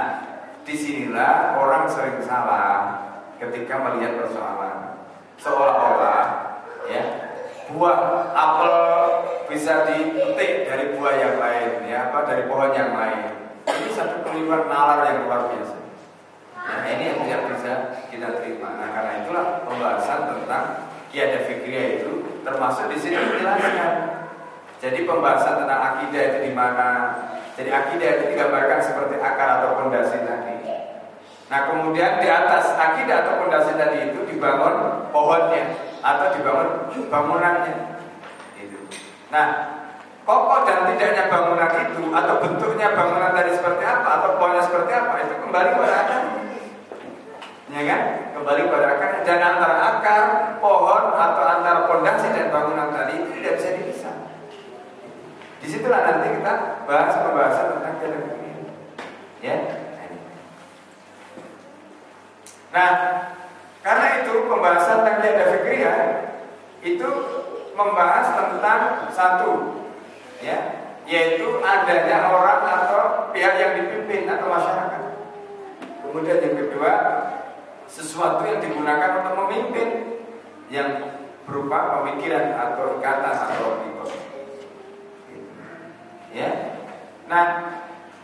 di 0.62 0.74
sinilah 0.76 1.58
orang 1.58 1.90
sering 1.90 2.22
salah 2.22 3.08
ketika 3.40 3.74
melihat 3.88 4.20
persoalan 4.20 5.00
seolah-olah 5.38 6.26
ya 6.90 7.02
buah 7.70 7.98
apel 8.34 8.76
bisa 9.46 9.86
dipetik 9.86 10.66
dari 10.66 10.84
buah 10.98 11.14
yang 11.14 11.36
lain 11.38 11.70
ya 11.86 12.10
apa 12.10 12.18
dari 12.26 12.42
pohon 12.50 12.74
yang 12.74 12.92
lain 12.92 13.37
satu 13.98 14.22
keliruan 14.22 14.70
nalar 14.70 15.02
yang 15.10 15.26
luar 15.26 15.50
biasa 15.50 15.76
nah 16.54 16.86
ini 16.86 17.04
yang 17.10 17.18
tidak 17.26 17.42
bisa 17.50 17.72
kita 18.06 18.28
terima 18.38 18.78
nah 18.78 18.88
karena 18.94 19.12
itulah 19.26 19.66
pembahasan 19.66 20.20
tentang 20.30 20.88
kiada 21.08 21.48
fikriah 21.48 22.00
itu 22.00 22.12
termasuk 22.44 22.88
di 22.92 22.96
sini 23.00 23.16
dijelaskan. 23.16 23.92
Jadi 24.78 25.02
pembahasan 25.04 25.64
tentang 25.64 25.80
akidah 25.80 26.22
itu 26.22 26.38
di 26.48 26.52
mana? 26.54 27.18
Jadi 27.58 27.70
akidah 27.74 28.08
itu 28.14 28.24
digambarkan 28.36 28.78
seperti 28.78 29.18
akar 29.18 29.48
atau 29.58 29.82
pondasi 29.82 30.22
tadi. 30.22 30.54
Nah 31.48 31.60
kemudian 31.72 32.22
di 32.22 32.28
atas 32.30 32.76
akidah 32.76 33.26
atau 33.26 33.42
pondasi 33.42 33.74
tadi 33.74 34.14
itu 34.14 34.20
dibangun 34.30 35.08
pohonnya 35.10 35.74
atau 35.98 36.30
dibangun 36.38 36.68
bangunannya. 37.10 37.74
Itu. 38.54 38.78
Nah 39.34 39.77
kokoh 40.28 40.60
dan 40.68 40.84
tidaknya 40.92 41.32
bangunan 41.32 41.72
itu 41.88 42.12
atau 42.12 42.34
bentuknya 42.44 42.92
bangunan 42.92 43.32
tadi 43.32 43.56
seperti 43.56 43.80
apa 43.88 44.08
atau 44.20 44.36
pohonnya 44.36 44.60
seperti 44.60 44.92
apa 44.92 45.14
itu 45.24 45.34
kembali 45.40 45.68
kepada 45.72 45.96
akar 46.04 46.22
ya 47.68 47.82
kan? 47.84 48.00
Kembali 48.32 48.60
pada 48.72 48.86
akar 48.96 49.10
dan 49.24 49.40
antara 49.44 49.76
akar, 49.96 50.24
pohon 50.60 51.04
atau 51.12 51.44
antara 51.44 51.84
pondasi 51.84 52.32
dan 52.32 52.48
bangunan 52.48 52.88
tadi 52.92 53.20
itu 53.20 53.28
tidak 53.40 53.52
bisa 53.60 53.68
dipisah. 53.76 54.16
Di 55.58 55.66
situlah 55.68 56.00
nanti 56.06 56.38
kita 56.38 56.52
bahas 56.88 57.14
pembahasan 57.18 57.66
tentang 57.76 57.94
ini. 58.00 58.20
Ya. 59.44 59.56
Nah, 62.68 62.90
karena 63.80 64.06
itu 64.22 64.32
pembahasan 64.48 65.04
tentang 65.04 65.16
kiada 65.24 65.44
fikriah 65.56 66.00
itu 66.84 67.10
membahas 67.74 68.26
tentang 68.32 68.80
satu 69.12 69.77
ya 70.38 70.58
yaitu 71.08 71.64
adanya 71.64 72.28
orang 72.28 72.60
atau 72.68 73.32
pihak 73.32 73.56
yang 73.56 73.72
dipimpin 73.80 74.28
atau 74.28 74.52
masyarakat. 74.52 75.02
Kemudian 76.04 76.38
yang 76.44 76.56
kedua 76.60 76.92
sesuatu 77.88 78.44
yang 78.44 78.60
digunakan 78.60 79.24
untuk 79.24 79.34
memimpin 79.40 80.20
yang 80.68 81.16
berupa 81.48 81.96
pemikiran 82.00 82.52
atau 82.52 83.00
ikatan 83.00 83.34
atau 83.48 83.88
ikut. 83.88 84.08
Ya. 86.36 86.76
Nah, 87.24 87.44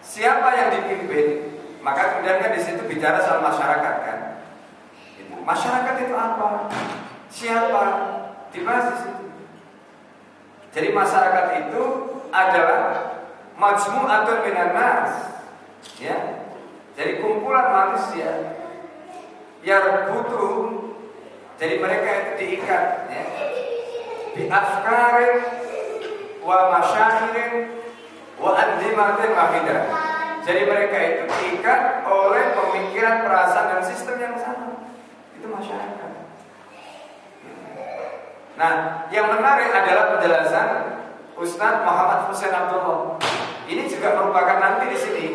siapa 0.05 0.49
yang 0.53 0.69
dipimpin? 0.77 1.57
Maka 1.81 2.17
kemudian 2.17 2.41
kan 2.41 2.53
di 2.53 2.61
situ 2.61 2.85
bicara 2.85 3.25
soal 3.25 3.41
masyarakat 3.41 3.95
kan. 4.05 4.19
Masyarakat 5.45 5.95
itu 6.05 6.15
apa? 6.17 6.69
Siapa? 7.33 7.85
Dibahas 8.53 8.85
di 8.93 8.97
situ. 9.05 9.24
Jadi 10.75 10.91
masyarakat 10.91 11.47
itu 11.65 11.83
adalah 12.35 12.83
majmu'atun 13.55 14.39
minan 14.43 14.71
nas. 14.75 15.39
Ya. 16.03 16.19
Jadi 16.99 17.23
kumpulan 17.23 17.71
manusia 17.71 18.59
yang 19.63 20.11
butuh 20.11 20.85
jadi 21.55 21.79
mereka 21.79 22.09
itu 22.11 22.31
diikat 22.43 22.85
ya. 23.07 23.25
Bi 24.35 24.51
afkarin 24.51 25.35
wa 26.43 26.75
masyahirin 26.75 27.55
wa 28.43 28.59
andimatin 28.59 29.31
wahidah. 29.31 29.83
Jadi 30.45 30.61
mereka 30.67 30.97
itu 30.99 31.23
diikat 31.31 32.05
oleh 32.05 32.53
pemikiran, 32.53 33.25
perasaan 33.25 33.79
dan 33.79 33.83
sistem 33.87 34.17
yang 34.21 34.37
sama. 34.37 34.91
Itu 35.39 35.47
masyarakat. 35.49 36.24
Nah, 38.55 39.03
yang 39.11 39.35
menarik 39.35 39.75
adalah 39.75 40.15
penjelasan 40.15 40.69
Ustadz 41.35 41.83
Muhammad 41.83 42.31
Hussein 42.31 42.55
Abdullah. 42.55 43.19
Ini 43.67 43.91
juga 43.91 44.15
merupakan 44.15 44.63
nanti 44.63 44.95
di 44.95 44.99
sini 44.99 45.27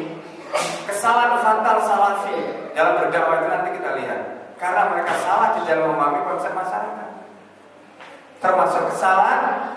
kesalahan 0.87 1.43
fatal 1.43 1.83
salafi 1.83 2.71
dalam 2.71 3.03
berdakwah 3.03 3.43
itu 3.43 3.47
nanti 3.51 3.69
kita 3.75 3.89
lihat. 3.99 4.21
Karena 4.55 4.91
mereka 4.91 5.11
salah 5.19 5.55
di 5.59 5.67
dalam 5.67 5.91
memahami 5.91 6.23
konsep 6.31 6.51
masyarakat. 6.55 7.09
Termasuk 8.39 8.83
kesalahan 8.95 9.75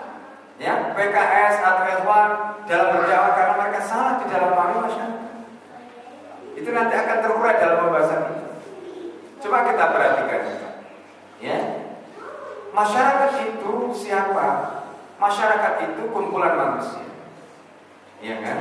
ya 0.55 0.95
PKS 0.95 1.55
atau 1.59 1.83
Ikhwan 1.83 2.29
dalam 2.63 2.87
berdakwah 2.95 3.31
karena 3.35 3.53
mereka 3.59 3.79
salah 3.83 4.13
di 4.23 4.25
dalam 4.31 4.55
memahami 4.55 4.77
masyarakat. 4.87 5.23
Itu 6.63 6.69
nanti 6.71 6.95
akan 6.95 7.17
terurai 7.19 7.59
dalam 7.59 7.77
pembahasan 7.83 8.19
ini. 8.31 8.43
Coba 9.43 9.67
kita 9.67 9.83
perhatikan. 9.91 10.41
Ya, 11.43 11.59
Masyarakat 12.73 13.31
itu 13.53 13.73
siapa? 13.93 14.81
Masyarakat 15.33 15.73
itu 15.89 16.01
kumpulan 16.13 16.53
manusia. 16.53 17.09
Iya 18.21 18.37
kan? 18.45 18.59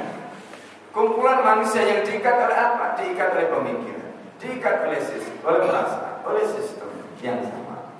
Kumpulan 0.88 1.44
manusia 1.44 1.84
yang 1.84 2.00
diikat 2.00 2.32
oleh 2.32 2.56
apa? 2.56 2.96
Diikat 2.96 3.36
oleh 3.36 3.52
pemikiran, 3.52 4.08
diikat 4.40 4.88
oleh 4.88 5.00
sistem, 5.04 5.36
oleh 5.44 5.68
perasaan, 5.68 6.24
oleh 6.24 6.44
sistem 6.48 6.88
yang 7.20 7.44
sama. 7.44 7.92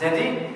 Jadi 0.00 0.48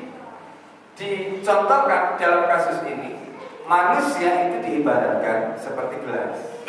dicontohkan 0.97 2.17
dalam 2.17 2.49
kasus 2.49 2.81
ini 2.89 3.37
manusia 3.69 4.49
itu 4.49 4.57
diibaratkan 4.65 5.53
seperti 5.61 6.01
gelas. 6.01 6.65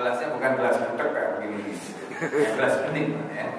Gelasnya 0.00 0.32
bukan 0.32 0.52
gelas 0.56 0.80
butek 0.80 1.08
kayak 1.12 1.30
begini, 1.36 1.76
gelas 2.56 2.74
bening 2.88 3.20
ya. 3.36 3.52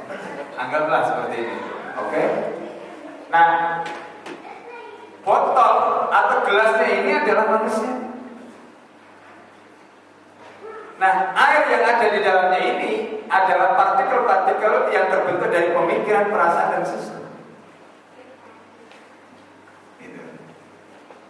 Anggaplah 0.57 1.05
seperti 1.05 1.37
ini. 1.45 1.57
Oke? 2.01 2.09
Okay? 2.09 2.27
Nah, 3.29 3.85
botol 5.29 6.09
atau 6.09 6.37
gelasnya 6.41 6.89
ini 6.89 7.11
adalah 7.21 7.45
manusia. 7.53 7.93
Nah, 10.97 11.31
air 11.31 11.63
yang 11.69 11.83
ada 11.85 12.05
di 12.11 12.19
dalamnya 12.25 12.59
ini 12.59 12.91
adalah 13.29 13.77
partikel-partikel 13.77 14.89
yang 14.89 15.05
terbentuk 15.07 15.47
dari 15.53 15.69
pemikiran, 15.71 16.33
perasaan, 16.33 16.81
dan 16.81 16.83
sistem. 16.83 17.23
Gitu. 20.01 20.21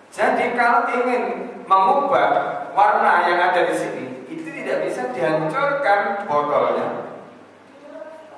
Jadi 0.09 0.57
kalau 0.57 0.89
ingin 0.89 1.23
mengubah 1.69 2.29
warna 2.73 3.29
yang 3.29 3.39
ada 3.51 3.62
di 3.67 3.75
sini, 3.77 4.05
itu 4.31 4.47
tidak 4.47 4.89
bisa 4.89 5.13
dihancurkan 5.13 6.25
botolnya, 6.25 7.13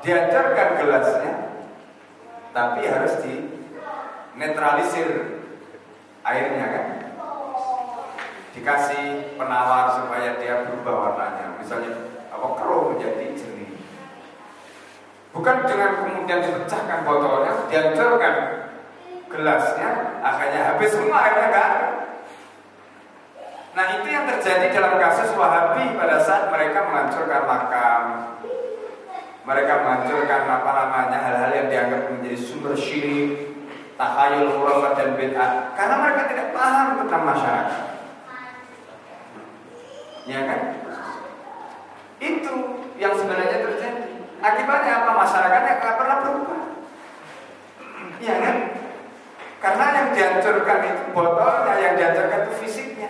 dihancurkan 0.03 0.67
gelasnya, 0.83 1.33
tapi 2.51 2.81
harus 2.91 3.13
di 3.23 3.35
netralisir 4.35 5.30
airnya 6.31 6.65
kan? 6.71 6.85
Dikasih 8.51 9.35
penawar 9.35 9.91
supaya 9.95 10.39
dia 10.39 10.67
berubah 10.67 11.11
warnanya. 11.11 11.59
Misalnya 11.59 11.91
apa 12.31 12.47
keruh 12.55 12.95
menjadi 12.95 13.35
jernih. 13.35 13.71
Bukan 15.31 15.55
dengan 15.67 15.91
kemudian 16.03 16.39
dipecahkan 16.43 17.07
botolnya 17.07 17.53
dihancurkan 17.71 18.35
gelasnya 19.31 20.19
akhirnya 20.19 20.61
habis 20.75 20.91
semua 20.91 21.17
airnya 21.23 21.49
kan? 21.51 21.73
Nah 23.71 23.85
itu 23.95 24.07
yang 24.11 24.27
terjadi 24.27 24.75
dalam 24.75 24.99
kasus 24.99 25.31
Wahabi 25.31 25.95
pada 25.95 26.19
saat 26.19 26.51
mereka 26.51 26.91
menghancurkan 26.91 27.43
makam. 27.47 28.03
Mereka 29.41 29.73
menghancurkan 29.83 30.41
apa 30.45 30.71
namanya 30.75 31.17
hal-hal 31.23 31.51
yang 31.55 31.67
dianggap 31.71 32.01
menjadi 32.11 32.37
sumber 32.37 32.75
syirik 32.75 33.50
tahayul 34.01 34.49
khurafat 34.57 34.93
dan 34.97 35.09
bid'ah 35.13 35.77
karena 35.77 35.95
mereka 36.01 36.21
tidak 36.33 36.47
paham 36.57 36.87
tentang 37.05 37.21
masyarakat. 37.21 37.81
Ya 40.25 40.39
kan? 40.49 40.59
Itu 42.17 42.53
yang 42.97 43.13
sebenarnya 43.13 43.61
terjadi. 43.61 44.05
Akibatnya 44.41 45.05
apa? 45.05 45.11
Masyarakatnya 45.21 45.73
nggak 45.77 45.95
pernah 46.01 46.17
berubah. 46.25 46.61
Ya 48.21 48.35
kan? 48.41 48.55
Karena 49.61 49.85
yang 49.93 50.07
dihancurkan 50.17 50.79
itu 50.81 51.03
botolnya, 51.13 51.73
yang 51.77 51.93
dihancurkan 51.93 52.49
itu 52.49 52.53
fisiknya. 52.65 53.09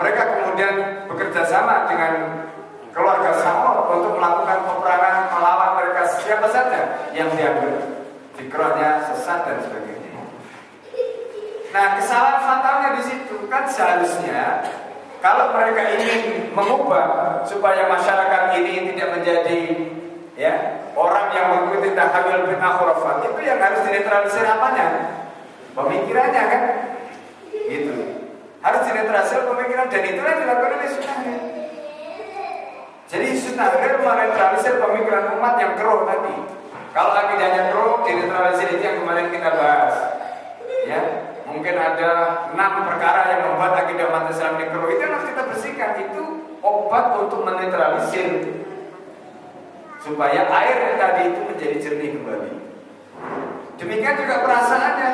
Mereka 0.00 0.22
kemudian 0.24 1.04
bekerja 1.12 1.44
sama 1.44 1.84
dengan 1.84 2.48
keluarga 2.96 3.36
Saul 3.44 3.84
untuk 3.92 4.16
melakukan 4.16 4.64
peperangan 4.64 5.16
melawan 5.36 5.70
mereka 5.76 6.02
siapa 6.24 6.48
saja 6.48 7.12
yang 7.12 7.28
diambil 7.36 8.00
dikrohnya 8.40 8.89
sesat 8.89 8.89
sebagainya. 9.62 10.10
Nah 11.70 11.86
kesalahan 12.00 12.40
fatalnya 12.42 12.90
di 12.98 13.02
situ 13.06 13.36
kan 13.46 13.62
seharusnya 13.70 14.66
kalau 15.20 15.52
mereka 15.52 16.00
ingin 16.00 16.50
mengubah 16.56 17.44
supaya 17.44 17.86
masyarakat 17.86 18.56
ini 18.58 18.90
tidak 18.90 19.20
menjadi 19.20 19.60
ya 20.34 20.54
orang 20.96 21.28
yang 21.36 21.46
mengikuti 21.52 21.92
tahayyul 21.92 22.48
bin 22.48 22.58
akhurafat 22.58 23.28
itu 23.28 23.40
yang 23.44 23.60
harus 23.60 23.84
dinetralisir 23.84 24.48
apanya? 24.48 24.86
Pemikirannya 25.76 26.42
kan? 26.48 26.62
Gitu. 27.52 27.94
Harus 28.64 28.82
dinetralisir 28.88 29.46
pemikiran 29.46 29.86
dan 29.92 30.02
itu 30.04 30.20
yang 30.20 30.38
dilakukan 30.42 30.72
oleh 30.74 30.88
sunnah. 30.90 31.18
Jadi 33.10 33.26
sunnah 33.36 33.68
menetralisir 33.76 34.74
pemikiran 34.78 35.38
umat 35.38 35.54
yang 35.60 35.72
keruh 35.76 36.08
tadi. 36.08 36.59
Kalau 36.90 37.12
akidahnya 37.14 37.70
pro, 37.70 38.02
dinetralisir 38.02 38.74
itu 38.74 38.82
yang 38.82 38.98
kemarin 39.06 39.30
kita 39.30 39.50
bahas. 39.54 39.94
Ya, 40.90 41.00
mungkin 41.46 41.74
ada 41.78 42.10
enam 42.50 42.72
perkara 42.82 43.30
yang 43.30 43.40
membuat 43.46 43.86
akidah 43.86 44.10
umat 44.10 44.26
Islam 44.26 44.58
ini. 44.58 44.74
Itu 44.74 45.02
harus 45.06 45.24
kita 45.30 45.42
bersihkan. 45.46 45.90
Itu 46.10 46.22
obat 46.60 47.14
untuk 47.14 47.46
menetralisir 47.46 48.58
supaya 50.00 50.48
air 50.50 50.96
tadi 50.98 51.22
itu 51.30 51.40
menjadi 51.46 51.76
jernih 51.78 52.10
kembali. 52.18 52.52
Demikian 53.78 54.18
juga 54.18 54.42
perasaannya. 54.42 55.10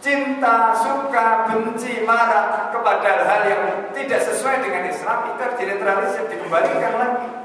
Cinta, 0.00 0.72
suka, 0.72 1.44
benci, 1.44 2.08
marah 2.08 2.72
kepada 2.72 3.20
hal 3.20 3.42
yang 3.44 3.64
tidak 3.92 4.20
sesuai 4.24 4.64
dengan 4.64 4.88
Islam 4.88 5.28
itu 5.28 5.40
harus 5.44 5.56
dinetralisir, 5.60 6.24
dikembalikan 6.24 6.94
lagi. 6.96 7.39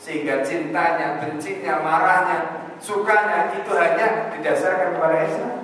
Sehingga 0.00 0.40
cintanya, 0.40 1.20
bencinya, 1.20 1.84
marahnya, 1.84 2.38
sukanya 2.80 3.52
itu 3.52 3.68
hanya 3.76 4.32
didasarkan 4.32 4.96
kepada 4.96 5.18
Islam. 5.28 5.60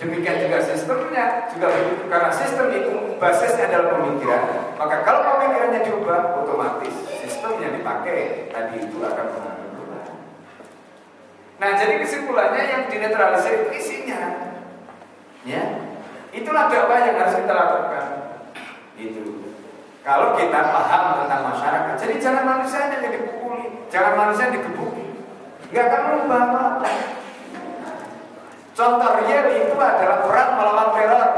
Demikian 0.00 0.48
juga 0.48 0.58
sistemnya 0.64 1.44
juga 1.52 1.76
begitu 1.76 2.08
karena 2.08 2.32
sistem 2.32 2.72
itu 2.72 3.20
basisnya 3.20 3.68
adalah 3.68 4.00
pemikiran. 4.00 4.42
Maka 4.80 5.04
kalau 5.04 5.20
pemikirannya 5.28 5.84
diubah, 5.84 6.40
otomatis 6.40 6.94
sistem 7.20 7.60
yang 7.60 7.76
dipakai 7.76 8.48
tadi 8.48 8.80
itu 8.80 8.96
akan 8.96 9.26
berubah. 9.28 10.04
Nah, 11.60 11.70
jadi 11.76 12.00
kesimpulannya 12.00 12.62
yang 12.64 12.82
dinetralisir 12.88 13.68
isinya. 13.76 14.20
Ya. 15.44 15.64
Itulah 16.32 16.72
dakwah 16.72 17.04
yang 17.04 17.20
harus 17.20 17.36
kita 17.36 17.52
lakukan. 17.52 18.06
Itu. 18.96 19.49
Kalau 20.00 20.32
kita 20.32 20.60
paham 20.72 21.02
tentang 21.24 21.40
masyarakat, 21.52 21.94
jadi 22.00 22.14
jangan 22.16 22.44
manusia 22.48 22.88
yang 22.88 23.04
dipukuli, 23.04 23.84
jangan 23.92 24.12
manusia 24.16 24.48
yang 24.48 24.54
digebuki. 24.56 25.06
nggak 25.70 25.86
akan 25.86 26.00
merubah 26.02 26.40
apa 26.50 26.90
Contoh 28.74 29.10
real 29.22 29.46
itu 29.52 29.76
adalah 29.76 30.24
perang 30.24 30.50
melawan 30.56 30.88
teror. 30.96 31.30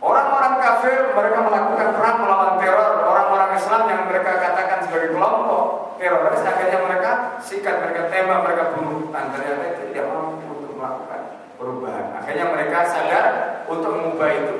Orang-orang 0.00 0.54
kafir 0.56 1.12
mereka 1.12 1.38
melakukan 1.44 1.88
perang 2.00 2.16
melawan 2.24 2.52
teror. 2.56 2.92
Orang-orang 3.04 3.50
Islam 3.60 3.82
yang 3.90 4.02
mereka 4.08 4.40
katakan 4.40 4.88
sebagai 4.88 5.12
kelompok 5.12 5.86
teroris 6.00 6.44
akhirnya 6.44 6.80
mereka 6.80 7.10
sikat, 7.44 7.76
mereka 7.82 8.08
tembak, 8.08 8.40
mereka 8.46 8.64
bunuh. 8.72 9.12
Dan 9.12 9.24
ternyata 9.36 9.64
itu 9.74 9.82
tidak 9.92 10.06
mampu 10.08 10.48
untuk 10.48 10.72
melakukan 10.80 11.20
perubahan. 11.60 12.06
Akhirnya 12.24 12.46
mereka 12.48 12.78
sadar 12.88 13.24
untuk 13.68 13.90
mengubah 13.92 14.28
itu. 14.32 14.54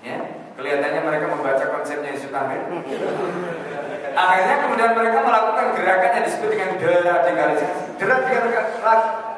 Ya, 0.00 0.18
kelihatannya 0.56 0.99
konsepnya 2.48 2.80
Yesus 2.88 3.12
Akhirnya 4.10 4.56
kemudian 4.66 4.92
mereka 4.98 5.18
melakukan 5.22 5.66
gerakan 5.78 6.10
yang 6.18 6.24
disebut 6.26 6.48
dengan 6.50 6.70
deradikalisasi. 6.82 7.94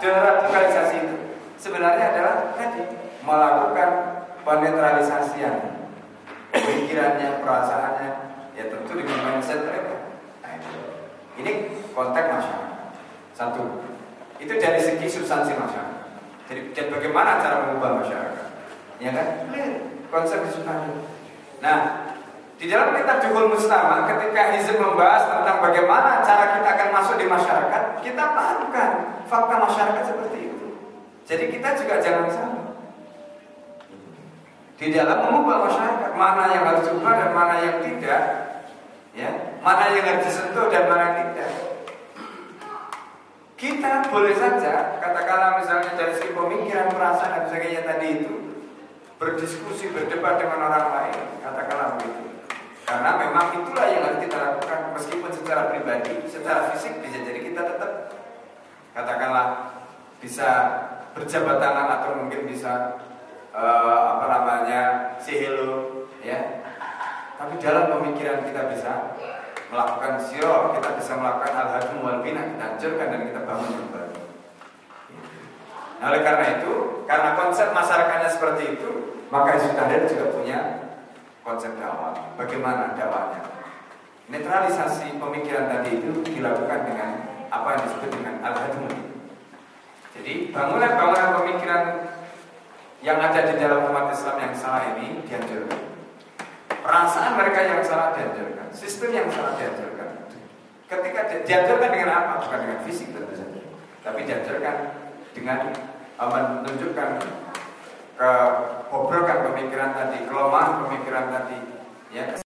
Deradikalisasi 0.03 0.97
itu 0.97 1.17
sebenarnya 1.61 2.05
adalah 2.17 2.57
tadi 2.57 2.83
melakukan 3.23 3.89
penetralisasian 4.43 5.55
pemikirannya, 6.51 7.45
perasaannya, 7.45 8.11
ya 8.57 8.65
tentu 8.73 8.93
dengan 8.97 9.19
mindset 9.29 9.61
mereka. 9.69 9.95
Nah, 10.43 10.57
ini 11.39 11.53
konteks 11.93 12.29
masyarakat. 12.33 12.81
Satu, 13.33 13.63
itu 14.41 14.53
dari 14.59 14.81
segi 14.81 15.07
substansi 15.07 15.53
masyarakat. 15.55 16.01
Jadi, 16.49 16.91
bagaimana 16.91 17.41
cara 17.41 17.65
mengubah 17.69 18.03
masyarakat? 18.03 18.47
Ya 18.99 19.11
kan? 19.15 19.27
Konsep 20.13 20.45
substansi. 20.51 20.93
Nah, 21.63 22.12
di 22.61 22.71
dalam 22.71 22.95
kitab 22.95 23.19
Juhul 23.25 23.51
Mustama 23.51 24.07
ketika 24.07 24.55
Hizib 24.55 24.79
membahas 24.79 25.27
tentang 25.27 25.59
bagaimana 25.59 26.23
cara 26.23 26.59
kita 26.59 26.69
akan 26.79 26.89
masuk 26.95 27.17
di 27.19 27.27
masyarakat, 27.27 27.83
kita 28.05 28.25
pahamkan 28.35 28.91
fakta 29.27 29.55
masyarakat 29.59 30.03
seperti 30.07 30.39
itu. 30.53 30.67
Jadi 31.27 31.45
kita 31.49 31.69
juga 31.79 31.95
jangan 31.99 32.29
salah. 32.31 32.63
Di 34.83 34.91
dalam 34.91 35.31
mengubah 35.31 35.71
masyarakat, 35.71 36.11
mana 36.19 36.45
yang 36.51 36.67
harus 36.67 36.91
diubah 36.91 37.15
dan 37.15 37.31
mana 37.31 37.55
yang 37.63 37.77
tidak, 37.87 38.23
ya, 39.15 39.31
mana 39.63 39.95
yang 39.95 40.03
harus 40.03 40.27
disentuh 40.27 40.67
dan 40.75 40.91
mana 40.91 41.03
yang 41.07 41.17
tidak. 41.31 41.51
Kita 43.55 44.11
boleh 44.11 44.35
saja, 44.35 44.99
katakanlah 44.99 45.63
misalnya 45.63 45.95
dari 45.95 46.19
segi 46.19 46.35
pemikiran, 46.35 46.91
perasaan 46.91 47.31
dan 47.31 47.45
sebagainya 47.47 47.87
tadi 47.87 48.07
itu, 48.19 48.35
berdiskusi, 49.23 49.95
berdebat 49.95 50.43
dengan 50.43 50.67
orang 50.67 50.87
lain, 50.91 51.19
katakanlah 51.47 51.95
begitu. 51.95 52.32
Memang 53.43 53.59
itulah 53.59 53.87
yang 53.91 54.07
harus 54.07 54.23
kita 54.23 54.39
lakukan 54.39 54.81
meskipun 54.95 55.31
secara 55.35 55.75
pribadi, 55.75 56.15
secara 56.31 56.71
fisik 56.71 57.03
bisa 57.03 57.27
jadi 57.27 57.43
kita 57.43 57.75
tetap 57.75 58.15
katakanlah 58.95 59.75
bisa 60.23 60.49
berjabat 61.11 61.59
tangan 61.59 61.91
atau 61.91 62.23
mungkin 62.23 62.47
bisa 62.47 63.03
uh, 63.51 64.15
apa 64.15 64.27
namanya 64.31 64.81
say 65.19 65.43
hello 65.43 66.07
ya. 66.23 66.63
Tapi 67.35 67.59
dalam 67.59 67.91
pemikiran 67.91 68.47
kita 68.47 68.71
bisa 68.71 69.19
melakukan 69.75 70.23
sio, 70.23 70.79
kita 70.79 71.03
bisa 71.03 71.19
melakukan 71.19 71.67
al-hadum 71.67 71.99
wal 71.99 72.23
bina, 72.23 72.47
kita 72.47 72.63
hancurkan 72.63 73.11
dan 73.11 73.21
kita 73.27 73.41
bangun 73.43 73.71
kembali. 73.75 74.19
Nah, 75.99 76.07
oleh 76.15 76.23
karena 76.23 76.47
itu, 76.63 76.75
karena 77.11 77.35
konsep 77.35 77.75
masyarakatnya 77.75 78.31
seperti 78.31 78.79
itu, 78.79 78.91
maka 79.35 79.59
sudah 79.59 79.91
juga 80.07 80.31
punya 80.31 80.82
konsep 81.43 81.75
dakwah. 81.79 82.15
Bagaimana 82.39 82.95
dakwahnya? 82.95 83.43
Netralisasi 84.31 85.19
pemikiran 85.19 85.69
tadi 85.69 86.01
itu 86.01 86.23
dilakukan 86.25 86.81
dengan 86.89 87.11
apa 87.53 87.69
yang 87.77 87.83
disebut 87.85 88.11
dengan 88.17 88.35
al 88.41 88.55
Jadi 90.13 90.55
bangunan-bangunan 90.55 91.29
pemikiran 91.43 91.83
yang 93.03 93.19
ada 93.19 93.51
di 93.51 93.55
dalam 93.59 93.91
umat 93.91 94.15
Islam 94.15 94.37
yang 94.39 94.55
salah 94.55 94.95
ini 94.95 95.21
dianjurkan. 95.27 95.83
Perasaan 96.83 97.39
mereka 97.39 97.61
yang 97.63 97.83
salah 97.83 98.15
dianjurkan, 98.15 98.71
sistem 98.71 99.11
yang 99.15 99.29
salah 99.29 99.59
dianjurkan. 99.59 100.31
Ketika 100.87 101.21
dianjurkan 101.43 101.91
dengan 101.91 102.11
apa? 102.11 102.33
Bukan 102.47 102.59
dengan 102.63 102.79
fisik 102.87 103.11
tentu 103.11 103.35
saja, 103.35 103.63
tapi 104.07 104.27
dianjurkan 104.27 104.77
dengan 105.35 105.73
menunjukkan 106.23 107.09
kebobrokan 108.23 109.51
pemikiran 109.51 109.91
tadi, 109.99 110.19
kelemahan 110.31 110.87
pemikiran 110.87 111.27
tadi, 111.35 111.59
ya 112.15 112.42